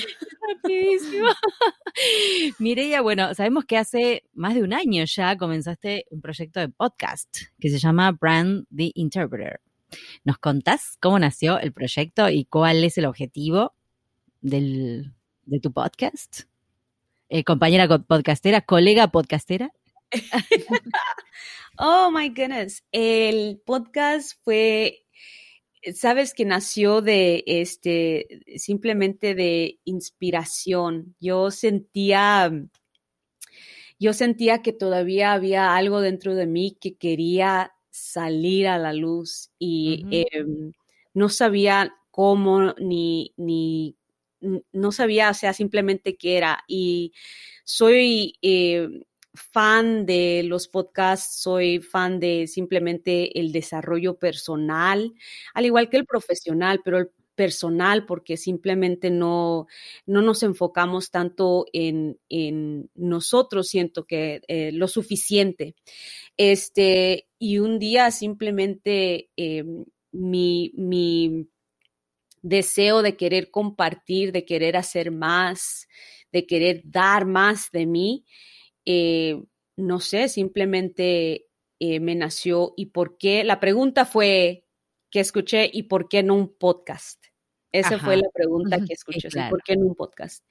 [0.47, 1.27] rapidísimo.
[2.59, 7.29] Mireia, bueno, sabemos que hace más de un año ya comenzaste un proyecto de podcast
[7.59, 9.59] que se llama Brand the Interpreter.
[10.23, 13.73] ¿Nos contás cómo nació el proyecto y cuál es el objetivo
[14.41, 15.13] del,
[15.49, 16.41] de tu podcast?
[17.27, 19.71] Eh, compañera podcastera, colega podcastera.
[21.77, 22.83] oh my goodness.
[22.91, 25.05] El podcast fue,
[25.93, 31.15] sabes que nació de este, simplemente de inspiración.
[31.19, 32.51] Yo sentía,
[33.99, 39.49] yo sentía que todavía había algo dentro de mí que quería salir a la luz
[39.57, 40.73] y em,
[41.13, 43.98] no sabía cómo ni, ni
[44.41, 46.63] no sabía, o sea, simplemente qué era.
[46.67, 47.13] Y
[47.63, 48.87] soy eh,
[49.33, 55.13] fan de los podcasts, soy fan de simplemente el desarrollo personal,
[55.53, 59.67] al igual que el profesional, pero el personal porque simplemente no,
[60.05, 62.19] no nos enfocamos tanto en,
[62.95, 65.73] nosotros, siento que eh, lo suficiente.
[66.35, 71.47] Este, y un día simplemente em, mi, mi
[72.41, 75.87] deseo de querer compartir, de querer hacer más,
[76.31, 78.25] de querer dar más de mí,
[78.85, 79.41] eh,
[79.75, 81.47] no sé, simplemente
[81.79, 83.43] eh, me nació y por qué.
[83.43, 84.65] La pregunta fue
[85.09, 87.23] que escuché y por qué no un podcast.
[87.71, 90.43] Esa fue la pregunta que escuché, ¿por qué no un podcast?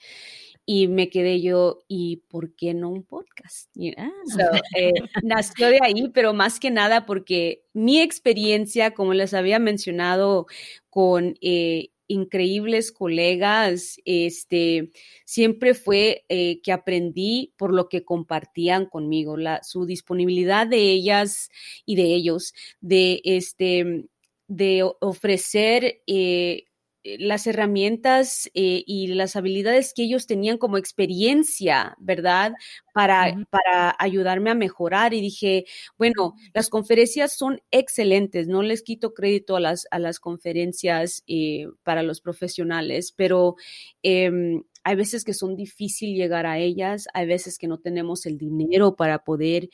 [0.71, 3.75] Y me quedé yo, ¿y por qué no un podcast?
[3.75, 10.47] Eh, nació de ahí, pero más que nada porque mi experiencia, como les había mencionado,
[10.91, 14.91] con eh, increíbles colegas, este,
[15.25, 21.49] siempre fue eh, que aprendí por lo que compartían conmigo, la, su disponibilidad de ellas
[21.87, 22.53] y de ellos,
[22.83, 24.05] de, este,
[24.49, 26.68] de ofrecer eh,
[27.05, 32.53] las herramientas eh, y las habilidades que ellos tenían como experiencia, ¿verdad?
[32.93, 35.15] Para, para ayudarme a mejorar.
[35.15, 35.65] Y dije,
[35.97, 41.67] bueno, las conferencias son excelentes, no les quito crédito a las, a las conferencias eh,
[41.85, 43.57] para los profesionales, pero
[44.03, 48.39] em, hay veces que son difícil llegar a ellas, hay veces que no tenemos el
[48.39, 49.69] dinero para poder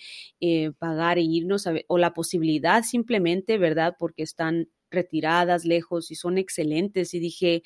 [0.79, 3.95] pagar e irnos, o la posibilidad simplemente, ¿verdad?
[3.99, 7.15] Porque están retiradas, lejos y son excelentes.
[7.15, 7.63] Y dije,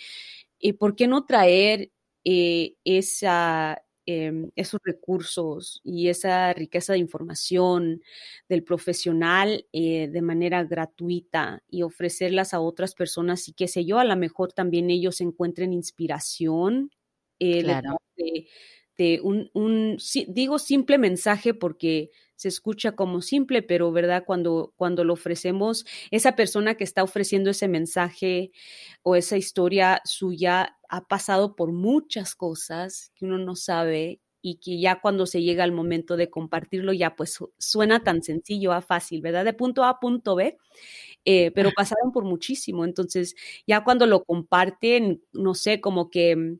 [0.59, 1.91] ¿y por qué no traer
[2.25, 8.03] eh, esa, em, esos recursos y esa riqueza de información
[8.49, 13.99] del profesional eh, de manera gratuita y ofrecerlas a otras personas y qué sé yo,
[13.99, 16.91] a lo mejor también ellos encuentren inspiración
[17.39, 17.63] eh,
[18.17, 18.49] de,
[19.23, 25.15] un, un, digo simple mensaje porque se escucha como simple, pero verdad, cuando, cuando lo
[25.15, 28.53] ofrecemos, esa persona que está ofreciendo ese mensaje
[29.03, 34.81] o esa historia suya ha pasado por muchas cosas que uno no sabe y que
[34.81, 39.21] ya cuando se llega al momento de compartirlo ya pues suena tan sencillo, a fácil,
[39.21, 39.45] ¿verdad?
[39.45, 40.57] De punto A a punto B,
[41.25, 42.85] eh, pero pasaron por muchísimo.
[42.85, 46.59] Entonces ya cuando lo comparten, no sé, como que,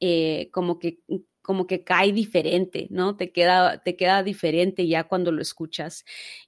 [0.00, 1.00] eh, como que
[1.46, 3.16] como que cae diferente, ¿no?
[3.16, 6.04] Te queda, te queda diferente ya cuando lo escuchas.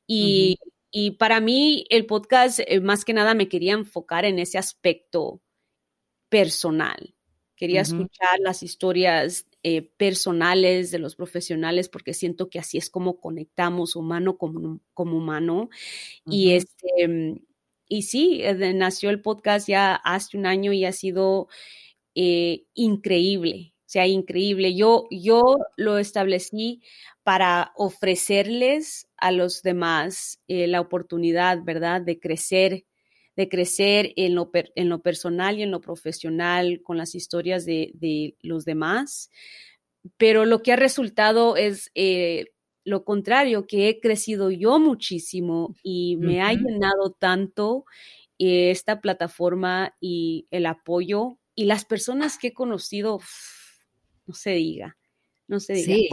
[0.09, 0.59] Y,
[1.21, 5.41] para mí el podcast, eh, más que nada, me quería enfocar en ese aspecto
[6.29, 7.15] personal.
[7.55, 13.21] Quería escuchar las historias eh, personales de los profesionales porque siento que así es como
[13.21, 15.69] conectamos humano como, como humano.
[16.27, 17.39] Y este,
[17.87, 21.47] y sí, eh, nació el podcast ya hace un año y ha sido
[22.75, 24.74] increíble sea increíble.
[24.74, 26.83] Yo, yo lo establecí
[27.24, 32.85] para ofrecerles a los demás eh, la oportunidad, ¿verdad?, de crecer,
[33.35, 38.37] de crecer en lo, en lo, personal y en lo profesional con las historias de,
[38.42, 39.31] los demás.
[40.19, 42.44] Pero lo que ha resultado es eh,
[42.85, 47.87] lo contrario, que he crecido yo muchísimo y me ha llenado tanto
[48.38, 53.19] eh, esta plataforma y el apoyo y las personas que he conocido
[54.29, 54.96] no se diga,
[55.48, 55.87] no se diga.
[55.87, 56.08] Sí.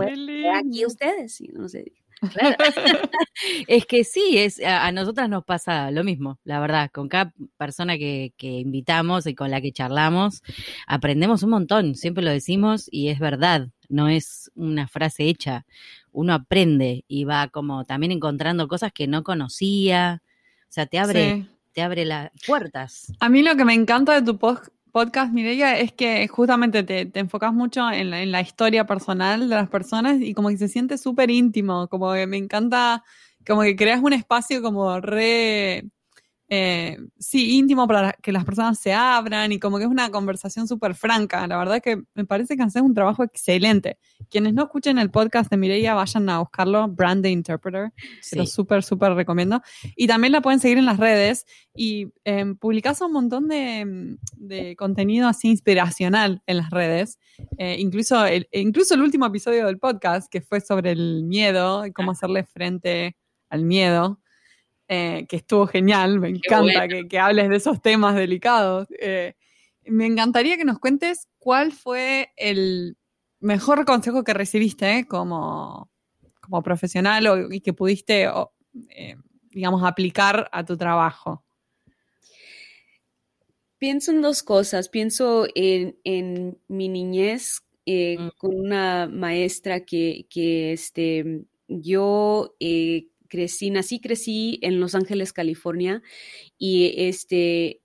[0.54, 2.02] aquí ustedes, sí, no se diga.
[3.68, 7.98] es que sí, es, a, nosotras nos pasa lo mismo, la verdad, con cada persona
[7.98, 10.42] que, que, invitamos y con la que charlamos,
[10.88, 15.66] aprendemos un montón, siempre lo decimos y es verdad, no es una frase hecha,
[16.14, 20.24] uno aprende y va como también encontrando cosas que no conocía,
[20.70, 23.12] o sea, te abre, te abre las puertas.
[23.20, 27.06] A mí lo que me encanta de tu post podcast, Mireia, es que justamente te,
[27.06, 30.58] te enfocas mucho en la, en la, historia personal de las personas y como que
[30.58, 33.04] se siente súper íntimo, como que me encanta,
[33.46, 35.84] como que creas un espacio como re
[36.48, 40.68] eh, sí, íntimo para que las personas se abran y como que es una conversación
[40.68, 41.48] súper franca.
[41.48, 43.98] La verdad es que me parece que haces un trabajo excelente.
[44.30, 47.94] Quienes no escuchen el podcast de Mireia, vayan a buscarlo, Brand the Interpreter.
[48.22, 49.62] Se lo súper, súper recomiendo.
[49.96, 54.76] Y también la pueden seguir en las redes y eh, publicas un montón de, de,
[54.76, 57.18] contenido así inspiracional en las redes.
[57.58, 61.92] Eh, incluso, el, incluso el último episodio del podcast, que fue sobre el miedo y
[61.92, 63.18] cómo hacerle frente
[63.50, 64.20] al miedo.
[64.88, 68.88] Eh, que estuvo genial, me encanta que, hables de esos temas delicados.
[69.00, 69.34] Eh,
[69.86, 72.96] me encantaría que nos cuentes cuál fue el
[73.40, 75.90] mejor consejo que recibiste eh, como,
[76.40, 78.30] como profesional o, y que pudiste,
[79.50, 81.44] digamos, aplicar a tu trabajo.
[83.80, 84.90] Pienso en dos cosas.
[84.90, 88.38] Pienso en, mi niñez mm.
[88.38, 92.56] con una maestra que, que este, yo
[93.28, 96.02] crecí, nací, crecí en Los Ángeles, California,
[96.58, 97.82] y este,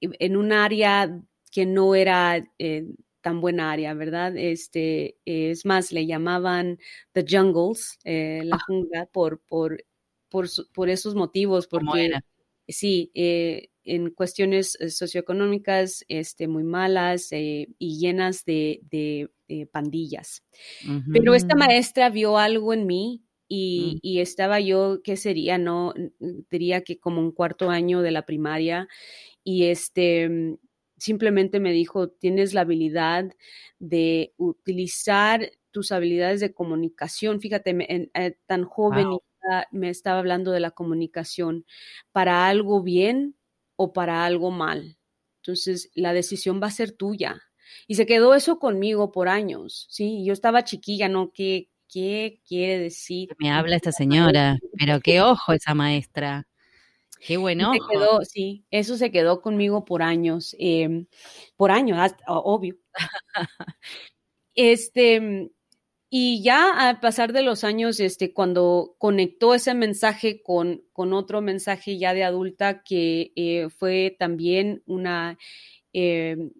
[0.00, 1.20] en un área
[1.50, 2.86] que no era eh,
[3.22, 4.36] tan buena área, ¿verdad?
[4.36, 6.78] Este, es más, le llamaban
[7.12, 8.64] The Jungles, eh, la ah.
[8.66, 9.82] jungla, por, por,
[10.28, 12.10] por, esos motivos, porque
[12.68, 19.30] sí, eh, en cuestiones socioeconómicas este, muy malas y llenas de,
[19.72, 20.42] pandillas.
[21.12, 23.98] Pero esta maestra vio algo en mí Mm.
[24.02, 25.58] y, estaba yo, ¿qué sería?
[25.58, 25.94] No,
[26.50, 28.88] diría que como un cuarto año de la primaria
[29.44, 30.58] y este mm,
[30.96, 33.32] simplemente me dijo, tienes la habilidad
[33.78, 37.40] de utilizar tus habilidades de comunicación.
[37.40, 37.76] Fíjate,
[38.14, 39.08] eh, tan joven
[39.70, 41.66] me estaba hablando de la comunicación
[42.12, 43.36] para algo bien
[43.76, 44.98] o para algo mal.
[45.42, 47.42] Entonces, la decisión va a ser tuya.
[47.86, 50.24] Y se quedó eso conmigo por años, ¿sí?
[50.24, 51.30] Yo estaba chiquilla, ¿no?
[51.32, 53.30] ¿Qué, ¿Qué quiere decir?
[53.38, 56.46] Me habla esta señora, pero qué ojo esa maestra.
[57.20, 57.72] Qué bueno.
[58.24, 61.06] sí, eso se quedó conmigo por años, em,
[61.56, 62.76] por años, obvio.
[64.54, 65.50] este,
[66.10, 71.40] y ya al pasar de los años, este, cuando conectó ese mensaje con, con otro
[71.40, 75.38] mensaje ya de adulta que eh, fue también una
[75.92, 76.52] em,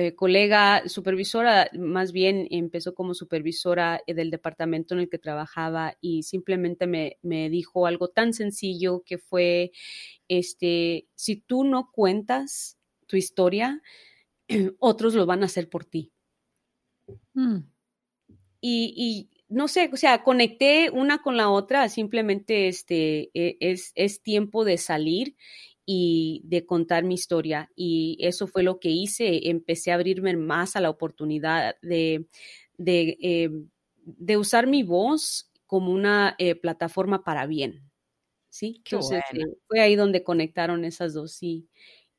[0.00, 5.96] eh, colega supervisora, más bien empezó como supervisora eh, del departamento en el que trabajaba
[6.00, 9.72] y simplemente me, me, dijo algo tan sencillo que fue,
[10.28, 12.78] este, si tú no cuentas
[13.08, 13.82] tu historia,
[14.78, 16.12] otros lo van a hacer por ti.
[17.34, 17.58] Mm.
[18.60, 23.90] Y, y, no sé, o sea, conecté una con la otra, simplemente este, e, es,
[23.96, 25.34] es tiempo de salir
[25.90, 27.72] y de contar mi historia.
[27.74, 29.48] Y eso fue lo que hice.
[29.48, 32.26] Empecé a abrirme más a la oportunidad de,
[32.76, 33.48] de, eh,
[34.04, 37.90] de usar mi voz como una eh, plataforma para bien.
[38.50, 38.82] ¿Sí?
[38.84, 41.70] Entonces eh, fue ahí donde conectaron esas dos, sí.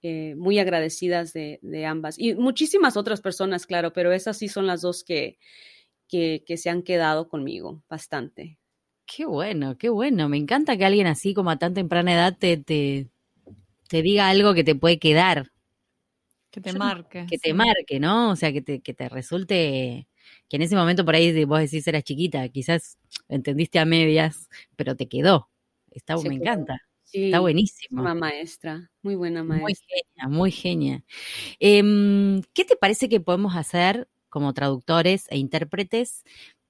[0.01, 2.17] muy agradecidas de, de, ambas.
[2.17, 5.37] Y muchísimas otras personas, claro, pero esas sí son las dos que,
[6.07, 8.57] que, que se han quedado conmigo bastante.
[9.05, 10.27] Qué bueno, qué bueno.
[10.27, 13.09] Me encanta que alguien así como a tan temprana edad te, te,
[13.89, 15.51] te diga algo que te puede quedar.
[16.51, 17.25] Que te marque.
[17.29, 18.31] Que te marque, ¿no?
[18.31, 20.07] O sea, que te, que te resulte,
[20.47, 24.95] que en ese momento por ahí vos decís eras chiquita, quizás entendiste a medias, pero
[24.95, 25.49] te quedó.
[25.91, 26.81] Está, me encanta.
[27.11, 28.01] Está buenísimo.
[28.01, 29.63] Una maestra, muy buena maestra.
[29.63, 31.03] Muy genia, muy genia.
[31.59, 36.23] Em, ¿Qué te parece que podemos hacer como traductores e intérpretes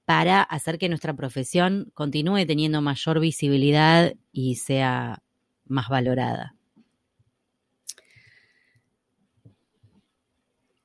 [0.06, 5.22] para hacer que nuestra profesión continúe teniendo mayor visibilidad y sea
[5.66, 6.56] más valorada?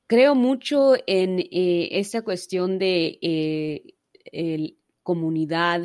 [0.06, 5.82] Creo mucho en eh, esta cuestión de eh, comunidad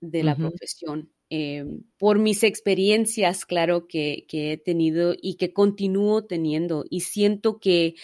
[0.00, 1.10] de la profesión.
[1.30, 1.64] Eh,
[1.98, 6.84] por mis experiencias, claro, que, he tenido y que continúo teniendo.
[6.90, 7.94] Y siento que,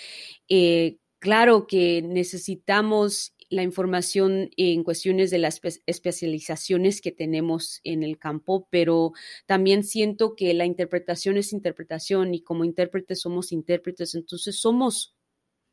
[1.19, 8.69] claro, que necesitamos la información en cuestiones de las especializaciones que tenemos en el campo,
[8.71, 9.13] pero
[9.45, 15.17] también siento que la interpretación es interpretación y como intérpretes somos intérpretes, entonces somos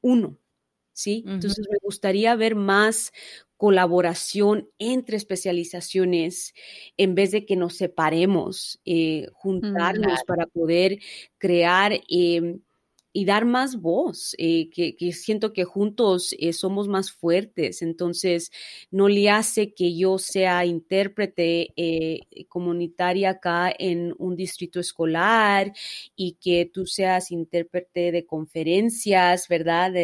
[0.08, 0.40] uno,
[0.94, 1.26] ¿sí?
[1.28, 3.12] Entonces me gustaría ver más
[3.58, 6.54] colaboración entre especializaciones
[6.98, 11.00] en vez de que nos separemos, eh, juntarnos para poder
[11.40, 12.62] crear em,
[13.18, 18.52] y dar más voz, eh, que, siento que juntos eh, somos más fuertes, entonces
[18.92, 25.74] no le hace que yo sea intérprete eh, comunitaria acá en un distrito escolar
[26.16, 29.96] y que tú seas intérprete de conferencias, ¿verdad?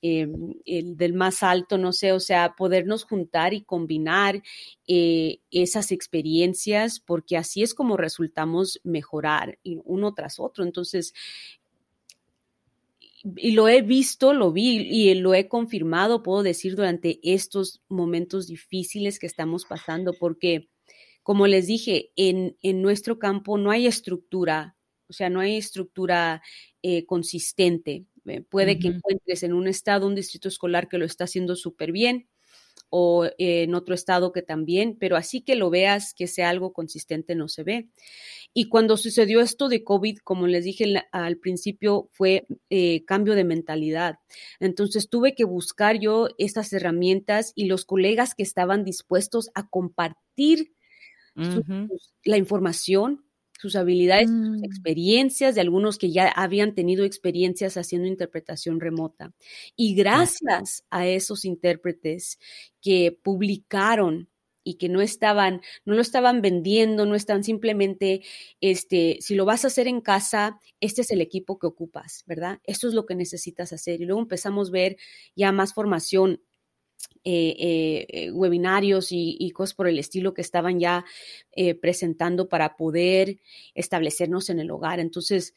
[0.00, 4.42] El del más alto, no sé, o sea, podernos juntar y combinar
[4.86, 10.64] esas experiencias, porque así es como resultamos mejorar uno tras otro.
[10.64, 11.12] Entonces,
[13.22, 18.46] y lo he visto, lo vi y lo he confirmado, puedo decir, durante estos momentos
[18.46, 20.68] difíciles que estamos pasando, porque,
[21.22, 24.76] como les dije, en, en nuestro campo no hay estructura,
[25.08, 26.42] o sea, no hay estructura
[26.82, 28.06] eh, consistente.
[28.26, 31.92] Eh, puede que encuentres en un estado, un distrito escolar que lo está haciendo súper
[31.92, 32.28] bien,
[32.90, 37.34] o en otro estado que también, pero así que lo veas que sea algo consistente
[37.34, 37.88] no se ve.
[38.54, 43.44] Y cuando sucedió esto de COVID, como les dije al principio, fue eh, cambio de
[43.44, 44.16] mentalidad.
[44.58, 50.72] Entonces tuve que buscar yo estas herramientas y los colegas que estaban dispuestos a compartir
[52.24, 53.27] la información
[53.58, 54.64] sus habilidades, sus mm.
[54.64, 59.34] experiencias, de algunos que ya habían tenido experiencias haciendo interpretación remota.
[59.76, 62.38] Y gracias a esos intérpretes
[62.80, 64.28] que publicaron
[64.68, 68.22] y que no estaban, no lo estaban vendiendo, no están simplemente,
[68.60, 72.60] este, si lo vas a hacer en casa, este es el equipo que ocupas, ¿verdad?
[72.64, 74.00] Esto es lo que necesitas hacer.
[74.00, 74.96] Y luego empezamos a ver
[75.34, 76.42] ya más formación
[77.24, 81.04] eh, eh, eh, webinarios y, cosas por el estilo que estaban ya
[81.80, 83.38] presentando para poder
[83.74, 85.00] establecernos en el hogar.
[85.00, 85.54] Entonces,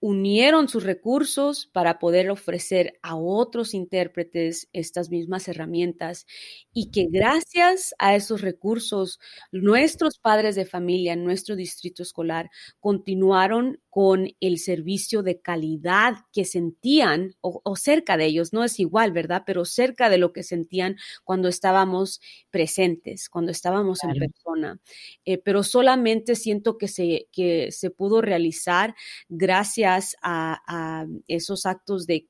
[0.00, 6.26] unieron sus recursos para poder ofrecer a otros intérpretes estas mismas herramientas
[6.72, 9.20] y que gracias a esos recursos
[9.52, 16.44] nuestros padres de familia en nuestro distrito escolar continuaron con el servicio de calidad que
[16.44, 19.42] sentían o, cerca de ellos, no es igual, ¿verdad?
[19.44, 22.20] Pero cerca de lo que sentían cuando estábamos
[22.50, 24.80] presentes, cuando estábamos en persona.
[25.24, 28.94] Eh, pero solamente siento que se, que se pudo realizar
[29.28, 29.89] gracias
[30.22, 32.26] a, esos actos de,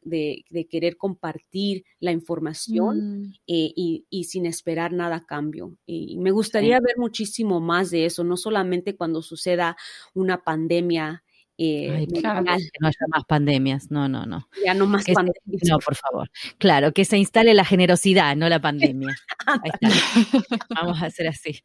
[0.70, 3.32] querer compartir la información mm.
[3.46, 3.72] eh,
[4.10, 5.76] y, sin esperar nada a cambio.
[5.86, 9.76] Y me gustaría ver muchísimo más de eso, no solamente cuando suceda
[10.14, 11.22] una pandemia
[11.62, 14.48] eh, que no haya más pandemias, no, no, no.
[14.64, 15.62] Ya no más pandemias.
[15.68, 16.30] no, por favor.
[16.56, 19.14] Claro, que se instale la generosidad, no la pandemia.
[20.74, 21.62] Vamos a hacer así.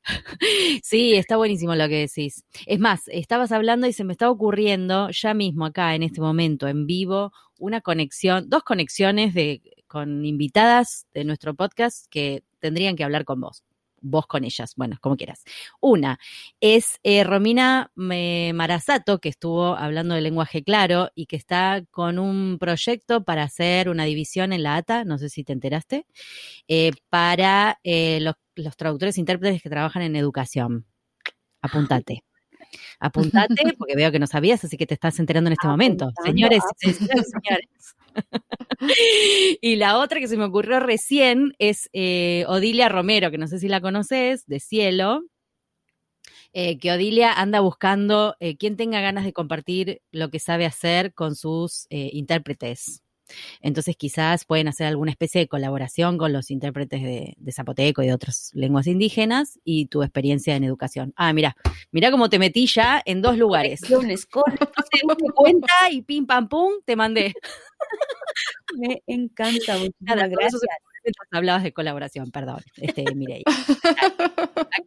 [0.83, 2.43] Sí, está buenísimo lo que decís.
[2.65, 6.67] Es más, estabas hablando y se me está ocurriendo ya mismo acá, en este momento,
[6.67, 13.05] en vivo, una conexión, dos conexiones de, con invitadas de nuestro podcast que tendrían que
[13.05, 13.63] hablar con vos
[14.05, 15.43] vos con ellas, bueno, como quieras.
[15.81, 16.19] Una
[16.59, 22.19] es eh, Romina eh, Marasato, que estuvo hablando de lenguaje claro y que está con
[22.19, 26.05] un proyecto para hacer una división en la ATA, no sé si te enteraste,
[26.67, 30.85] eh, para los, los traductores e intérpretes que trabajan en educación.
[31.61, 32.23] Apúntate.
[32.99, 36.11] Apuntate, porque veo que no sabías, así que te estás enterando en este momento.
[36.23, 37.95] Señores, señores, señores.
[39.61, 43.59] y la otra que se me ocurrió recién es eh, Odilia Romero, que no sé
[43.59, 45.21] si la conoces, de Cielo.
[46.57, 51.13] Eh, que Odilia anda buscando eh, quien tenga ganas de compartir lo que sabe hacer
[51.13, 53.04] con sus intérpretes.
[53.61, 58.13] Entonces quizás pueden hacer alguna especie de colaboración con los intérpretes de, zapoteco y de
[58.13, 61.13] otras lenguas indígenas y tu experiencia en educación.
[61.15, 61.55] Ah, mira,
[61.91, 63.81] mira cómo te metí ya en dos lugares.
[65.35, 67.33] cuenta y pim pam pum, te mandé.
[68.77, 70.61] Me encanta, muchas gracias
[71.31, 73.43] hablabas de colaboración, perdón, este, Mireia.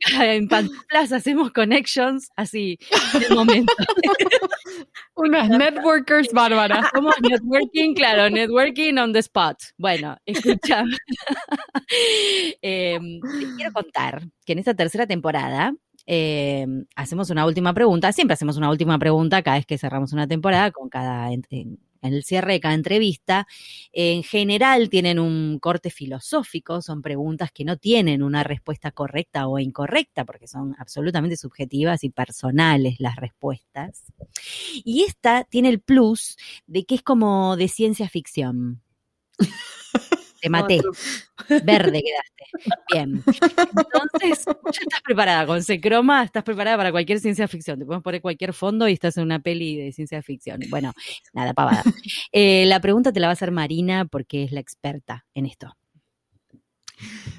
[0.07, 2.79] Acá en Pantuflas hacemos connections así,
[3.13, 3.73] de momento.
[5.15, 6.87] Unas networkers bárbaras.
[6.95, 9.57] Somos networking, claro, networking on the spot.
[9.77, 10.85] Bueno, escucha.
[12.63, 13.21] Em,
[13.57, 15.75] quiero contar que en esta tercera temporada
[16.11, 18.13] em, hacemos una última pregunta.
[18.13, 21.31] Siempre hacemos una última pregunta cada vez que cerramos una temporada con cada
[22.03, 23.47] en el cierre de cada entrevista,
[23.93, 29.59] en general tienen un corte filosófico, son preguntas que no tienen una respuesta correcta o
[29.59, 34.05] incorrecta, porque son absolutamente subjetivas y personales las respuestas.
[34.85, 36.37] Y esta tiene el plus
[36.67, 38.81] de que es como de ciencia ficción.
[40.41, 40.81] Te maté.
[41.65, 42.75] Verde quedaste.
[42.93, 43.23] Bien.
[43.25, 45.47] Entonces, ya estás preparada.
[45.47, 47.79] Con Secroma estás preparada para cualquier ciencia ficción.
[47.79, 50.61] Te podemos poner cualquier fondo y estás en una peli de ciencia ficción.
[50.71, 50.93] Bueno,
[51.33, 51.83] nada, pavada.
[52.33, 55.77] Eh, la pregunta te la va a hacer Marina porque es la experta en esto.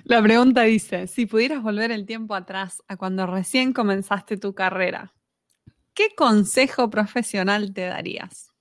[0.04, 5.14] La pregunta dice, si pudieras volver el tiempo atrás a cuando recién comenzaste tu carrera,
[5.94, 8.52] ¿qué consejo profesional te darías?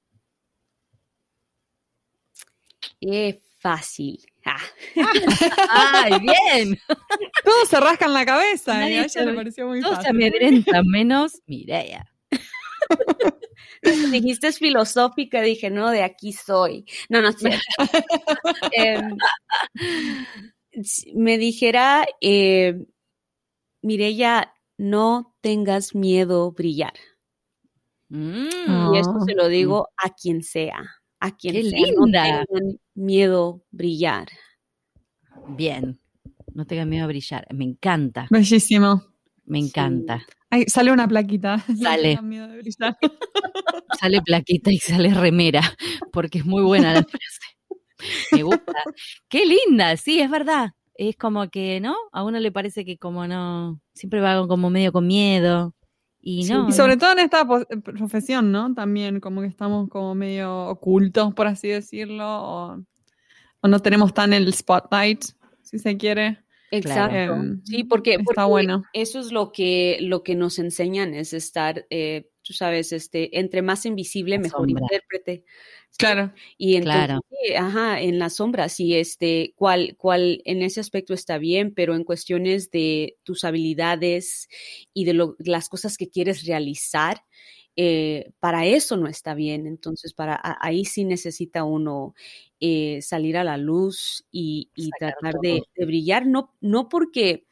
[3.00, 4.18] Eh, fácil.
[4.44, 4.60] Ah.
[5.70, 6.78] ¡Ay, bien!
[7.44, 10.04] Todos se rascan la cabeza y a ella le pareció muy todos fácil.
[10.04, 12.10] se amedrentan, menos Mireia.
[14.10, 16.84] Dijiste es filosófica, dije, no, de aquí soy.
[17.08, 17.62] No, no es cierto.
[18.72, 19.16] Em,
[21.14, 22.84] me dijera, eh,
[23.82, 26.94] Mireya, no tengas miedo brillar.
[28.10, 30.82] Mm, Y esto se lo digo a quien sea,
[31.20, 31.78] a quien ¡Qué sea.
[31.78, 32.38] linda!
[32.40, 34.28] No tengan miedo brillar.
[35.48, 35.98] Bien.
[36.54, 37.46] No tengas miedo a brillar.
[37.54, 39.02] Me encanta, Bellísimo.
[39.44, 39.66] me Sí.
[39.68, 40.22] encanta.
[40.50, 41.56] Ay, sale una plaquita.
[41.68, 42.02] No Sale.
[42.10, 42.96] tengan miedo de brillar.
[44.00, 45.62] Sale plaquita y sale remera,
[46.12, 47.56] porque es muy buena la frase.
[48.32, 48.74] Me gusta.
[49.28, 50.70] Qué linda, sí, es verdad.
[50.94, 51.96] Es como que, ¿no?
[52.12, 55.74] A uno le parece que como no, siempre va como medio con miedo.
[56.20, 56.68] Y Sí, no.
[56.68, 57.46] Y sobre todo en esta
[57.82, 58.74] profesión, ¿no?
[58.74, 62.84] También como que estamos como medio ocultos, por así decirlo, o,
[63.60, 65.24] o no tenemos tan el spotlight,
[65.62, 66.38] si se quiere.
[66.70, 67.16] Exacto.
[67.16, 68.84] Em, sí, porque, está porque bueno.
[68.92, 73.62] eso es lo que, lo que nos enseñan, es estar, eh, tú sabes, este, entre
[73.62, 74.82] más invisible, La mejor sombra.
[74.86, 75.44] intérprete.
[75.98, 76.32] Claro.
[76.56, 77.20] Y entonces, Claro.
[77.30, 81.94] sí, ajá, en las sombras, sí, este, cuál, cuál, en ese aspecto está bien, pero
[81.94, 84.48] en cuestiones de tus habilidades
[84.94, 87.22] y de lo- las cosas que quieres realizar,
[87.76, 89.66] eh, para eso no está bien.
[89.66, 92.14] Entonces, para a- ahí sí necesita uno
[92.60, 97.46] eh, salir a la luz y, y tratar de, de brillar, no, no porque,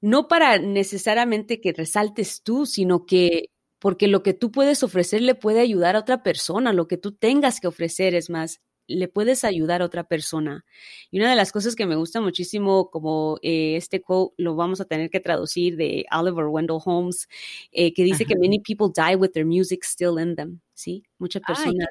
[0.00, 5.34] no para necesariamente que resaltes tú, sino que porque lo que tú puedes ofrecer le
[5.34, 9.44] puede ayudar a otra persona, lo que tú tengas que ofrecer es más, le puedes
[9.44, 10.64] ayudar a otra persona.
[11.10, 14.80] Y una de las cosas que me gusta muchísimo, como eh, este quote lo vamos
[14.80, 17.28] a tener que traducir de Oliver Wendell Holmes,
[17.70, 18.32] eh, que dice Ajá.
[18.32, 21.04] que many people die with their music still in them, ¿sí?
[21.18, 21.88] Muchas personas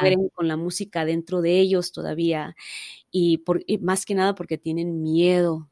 [0.00, 2.54] mueren con la música dentro de ellos todavía
[3.10, 5.68] y, por, y más que nada porque tienen miedo,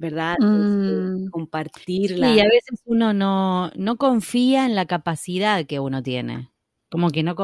[0.00, 0.36] ¿verdad?
[0.40, 1.30] Este, Mm.
[1.30, 2.34] compartirla.
[2.34, 6.50] Y a veces uno no, no confía en la capacidad que uno tiene.
[6.90, 7.36] Como que no,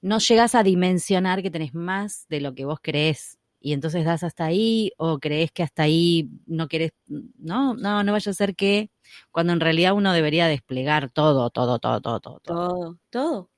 [0.00, 3.38] no llegas a dimensionar que tenés más de lo que vos crees.
[3.62, 8.12] Y entonces das hasta ahí, o crees que hasta ahí no querés, no, no, no
[8.12, 8.90] vaya a ser que,
[9.30, 12.40] cuando en realidad uno debería desplegar todo, todo, todo, todo, todo.
[12.40, 12.98] todo.
[13.10, 13.50] Todo.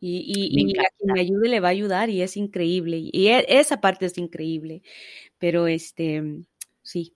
[0.00, 3.00] Y, y, a quien me ayude le va a ayudar y es increíble.
[3.10, 4.82] Y e- esa parte es increíble.
[5.38, 6.44] Pero este,
[6.82, 7.14] sí.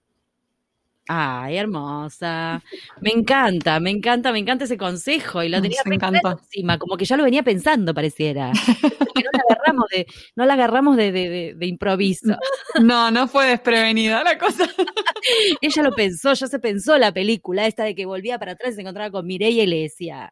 [1.11, 2.61] Ay, hermosa.
[3.01, 5.41] Me encanta, me encanta, me encanta ese consejo.
[5.41, 6.37] Y lo tenía encanta.
[6.39, 8.51] encima, como que ya lo venía pensando, pareciera.
[9.19, 12.37] No la agarramos de, no la agarramos de, de, de- de improviso.
[12.83, 14.65] No, no fue desprevenida la cosa.
[15.61, 18.75] Ella lo pensó, ya se pensó la película esta de que volvía para atrás y
[18.75, 20.31] se encontraba con Mireia y le decía,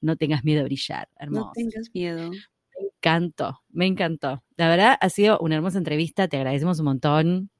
[0.00, 1.52] no tengas miedo a brillar, No hermoso.
[1.54, 2.30] tengas miedo.
[2.30, 4.42] Me encantó, me encantó.
[4.56, 7.50] La verdad, ha sido una hermosa entrevista, te agradecemos un montón.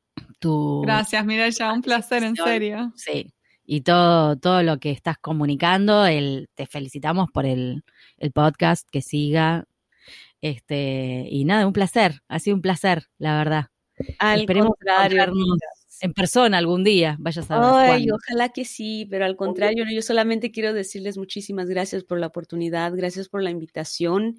[0.40, 2.92] Tu, Gracias, Mireya, un placer, en serio.
[2.96, 3.32] Sí.
[3.64, 7.84] Y todo, todo lo que estás comunicando, el, te felicitamos por el,
[8.16, 9.66] el podcast, que siga.
[10.40, 13.66] Este, y nada, un placer, ha sido un placer, la verdad.
[14.18, 15.58] Al Esperemos encontrarnos
[16.00, 20.00] en persona algún día, vaya a saber Ay, ojalá que sí, pero al contrario, yo
[20.00, 24.38] solamente quiero decirles muchísimas gracias por la oportunidad, gracias por la invitación.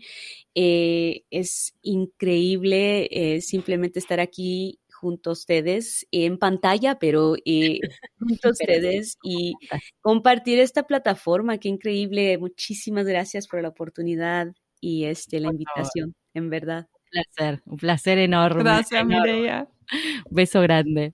[0.55, 7.79] Eh, es increíble eh, simplemente estar aquí junto a ustedes en pantalla, pero eh,
[8.19, 9.53] junto a ustedes y
[9.99, 11.57] compartir esta plataforma.
[11.57, 12.37] Qué increíble.
[12.37, 16.87] Muchísimas gracias por la oportunidad y este la invitación, en verdad.
[16.91, 18.63] Un placer, un placer enorme.
[18.63, 19.05] Gracias.
[19.05, 19.67] Mireya.
[20.29, 21.13] Beso grande.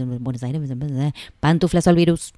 [0.00, 0.60] en Buenos Aires,
[1.40, 2.32] Pantuflas al virus.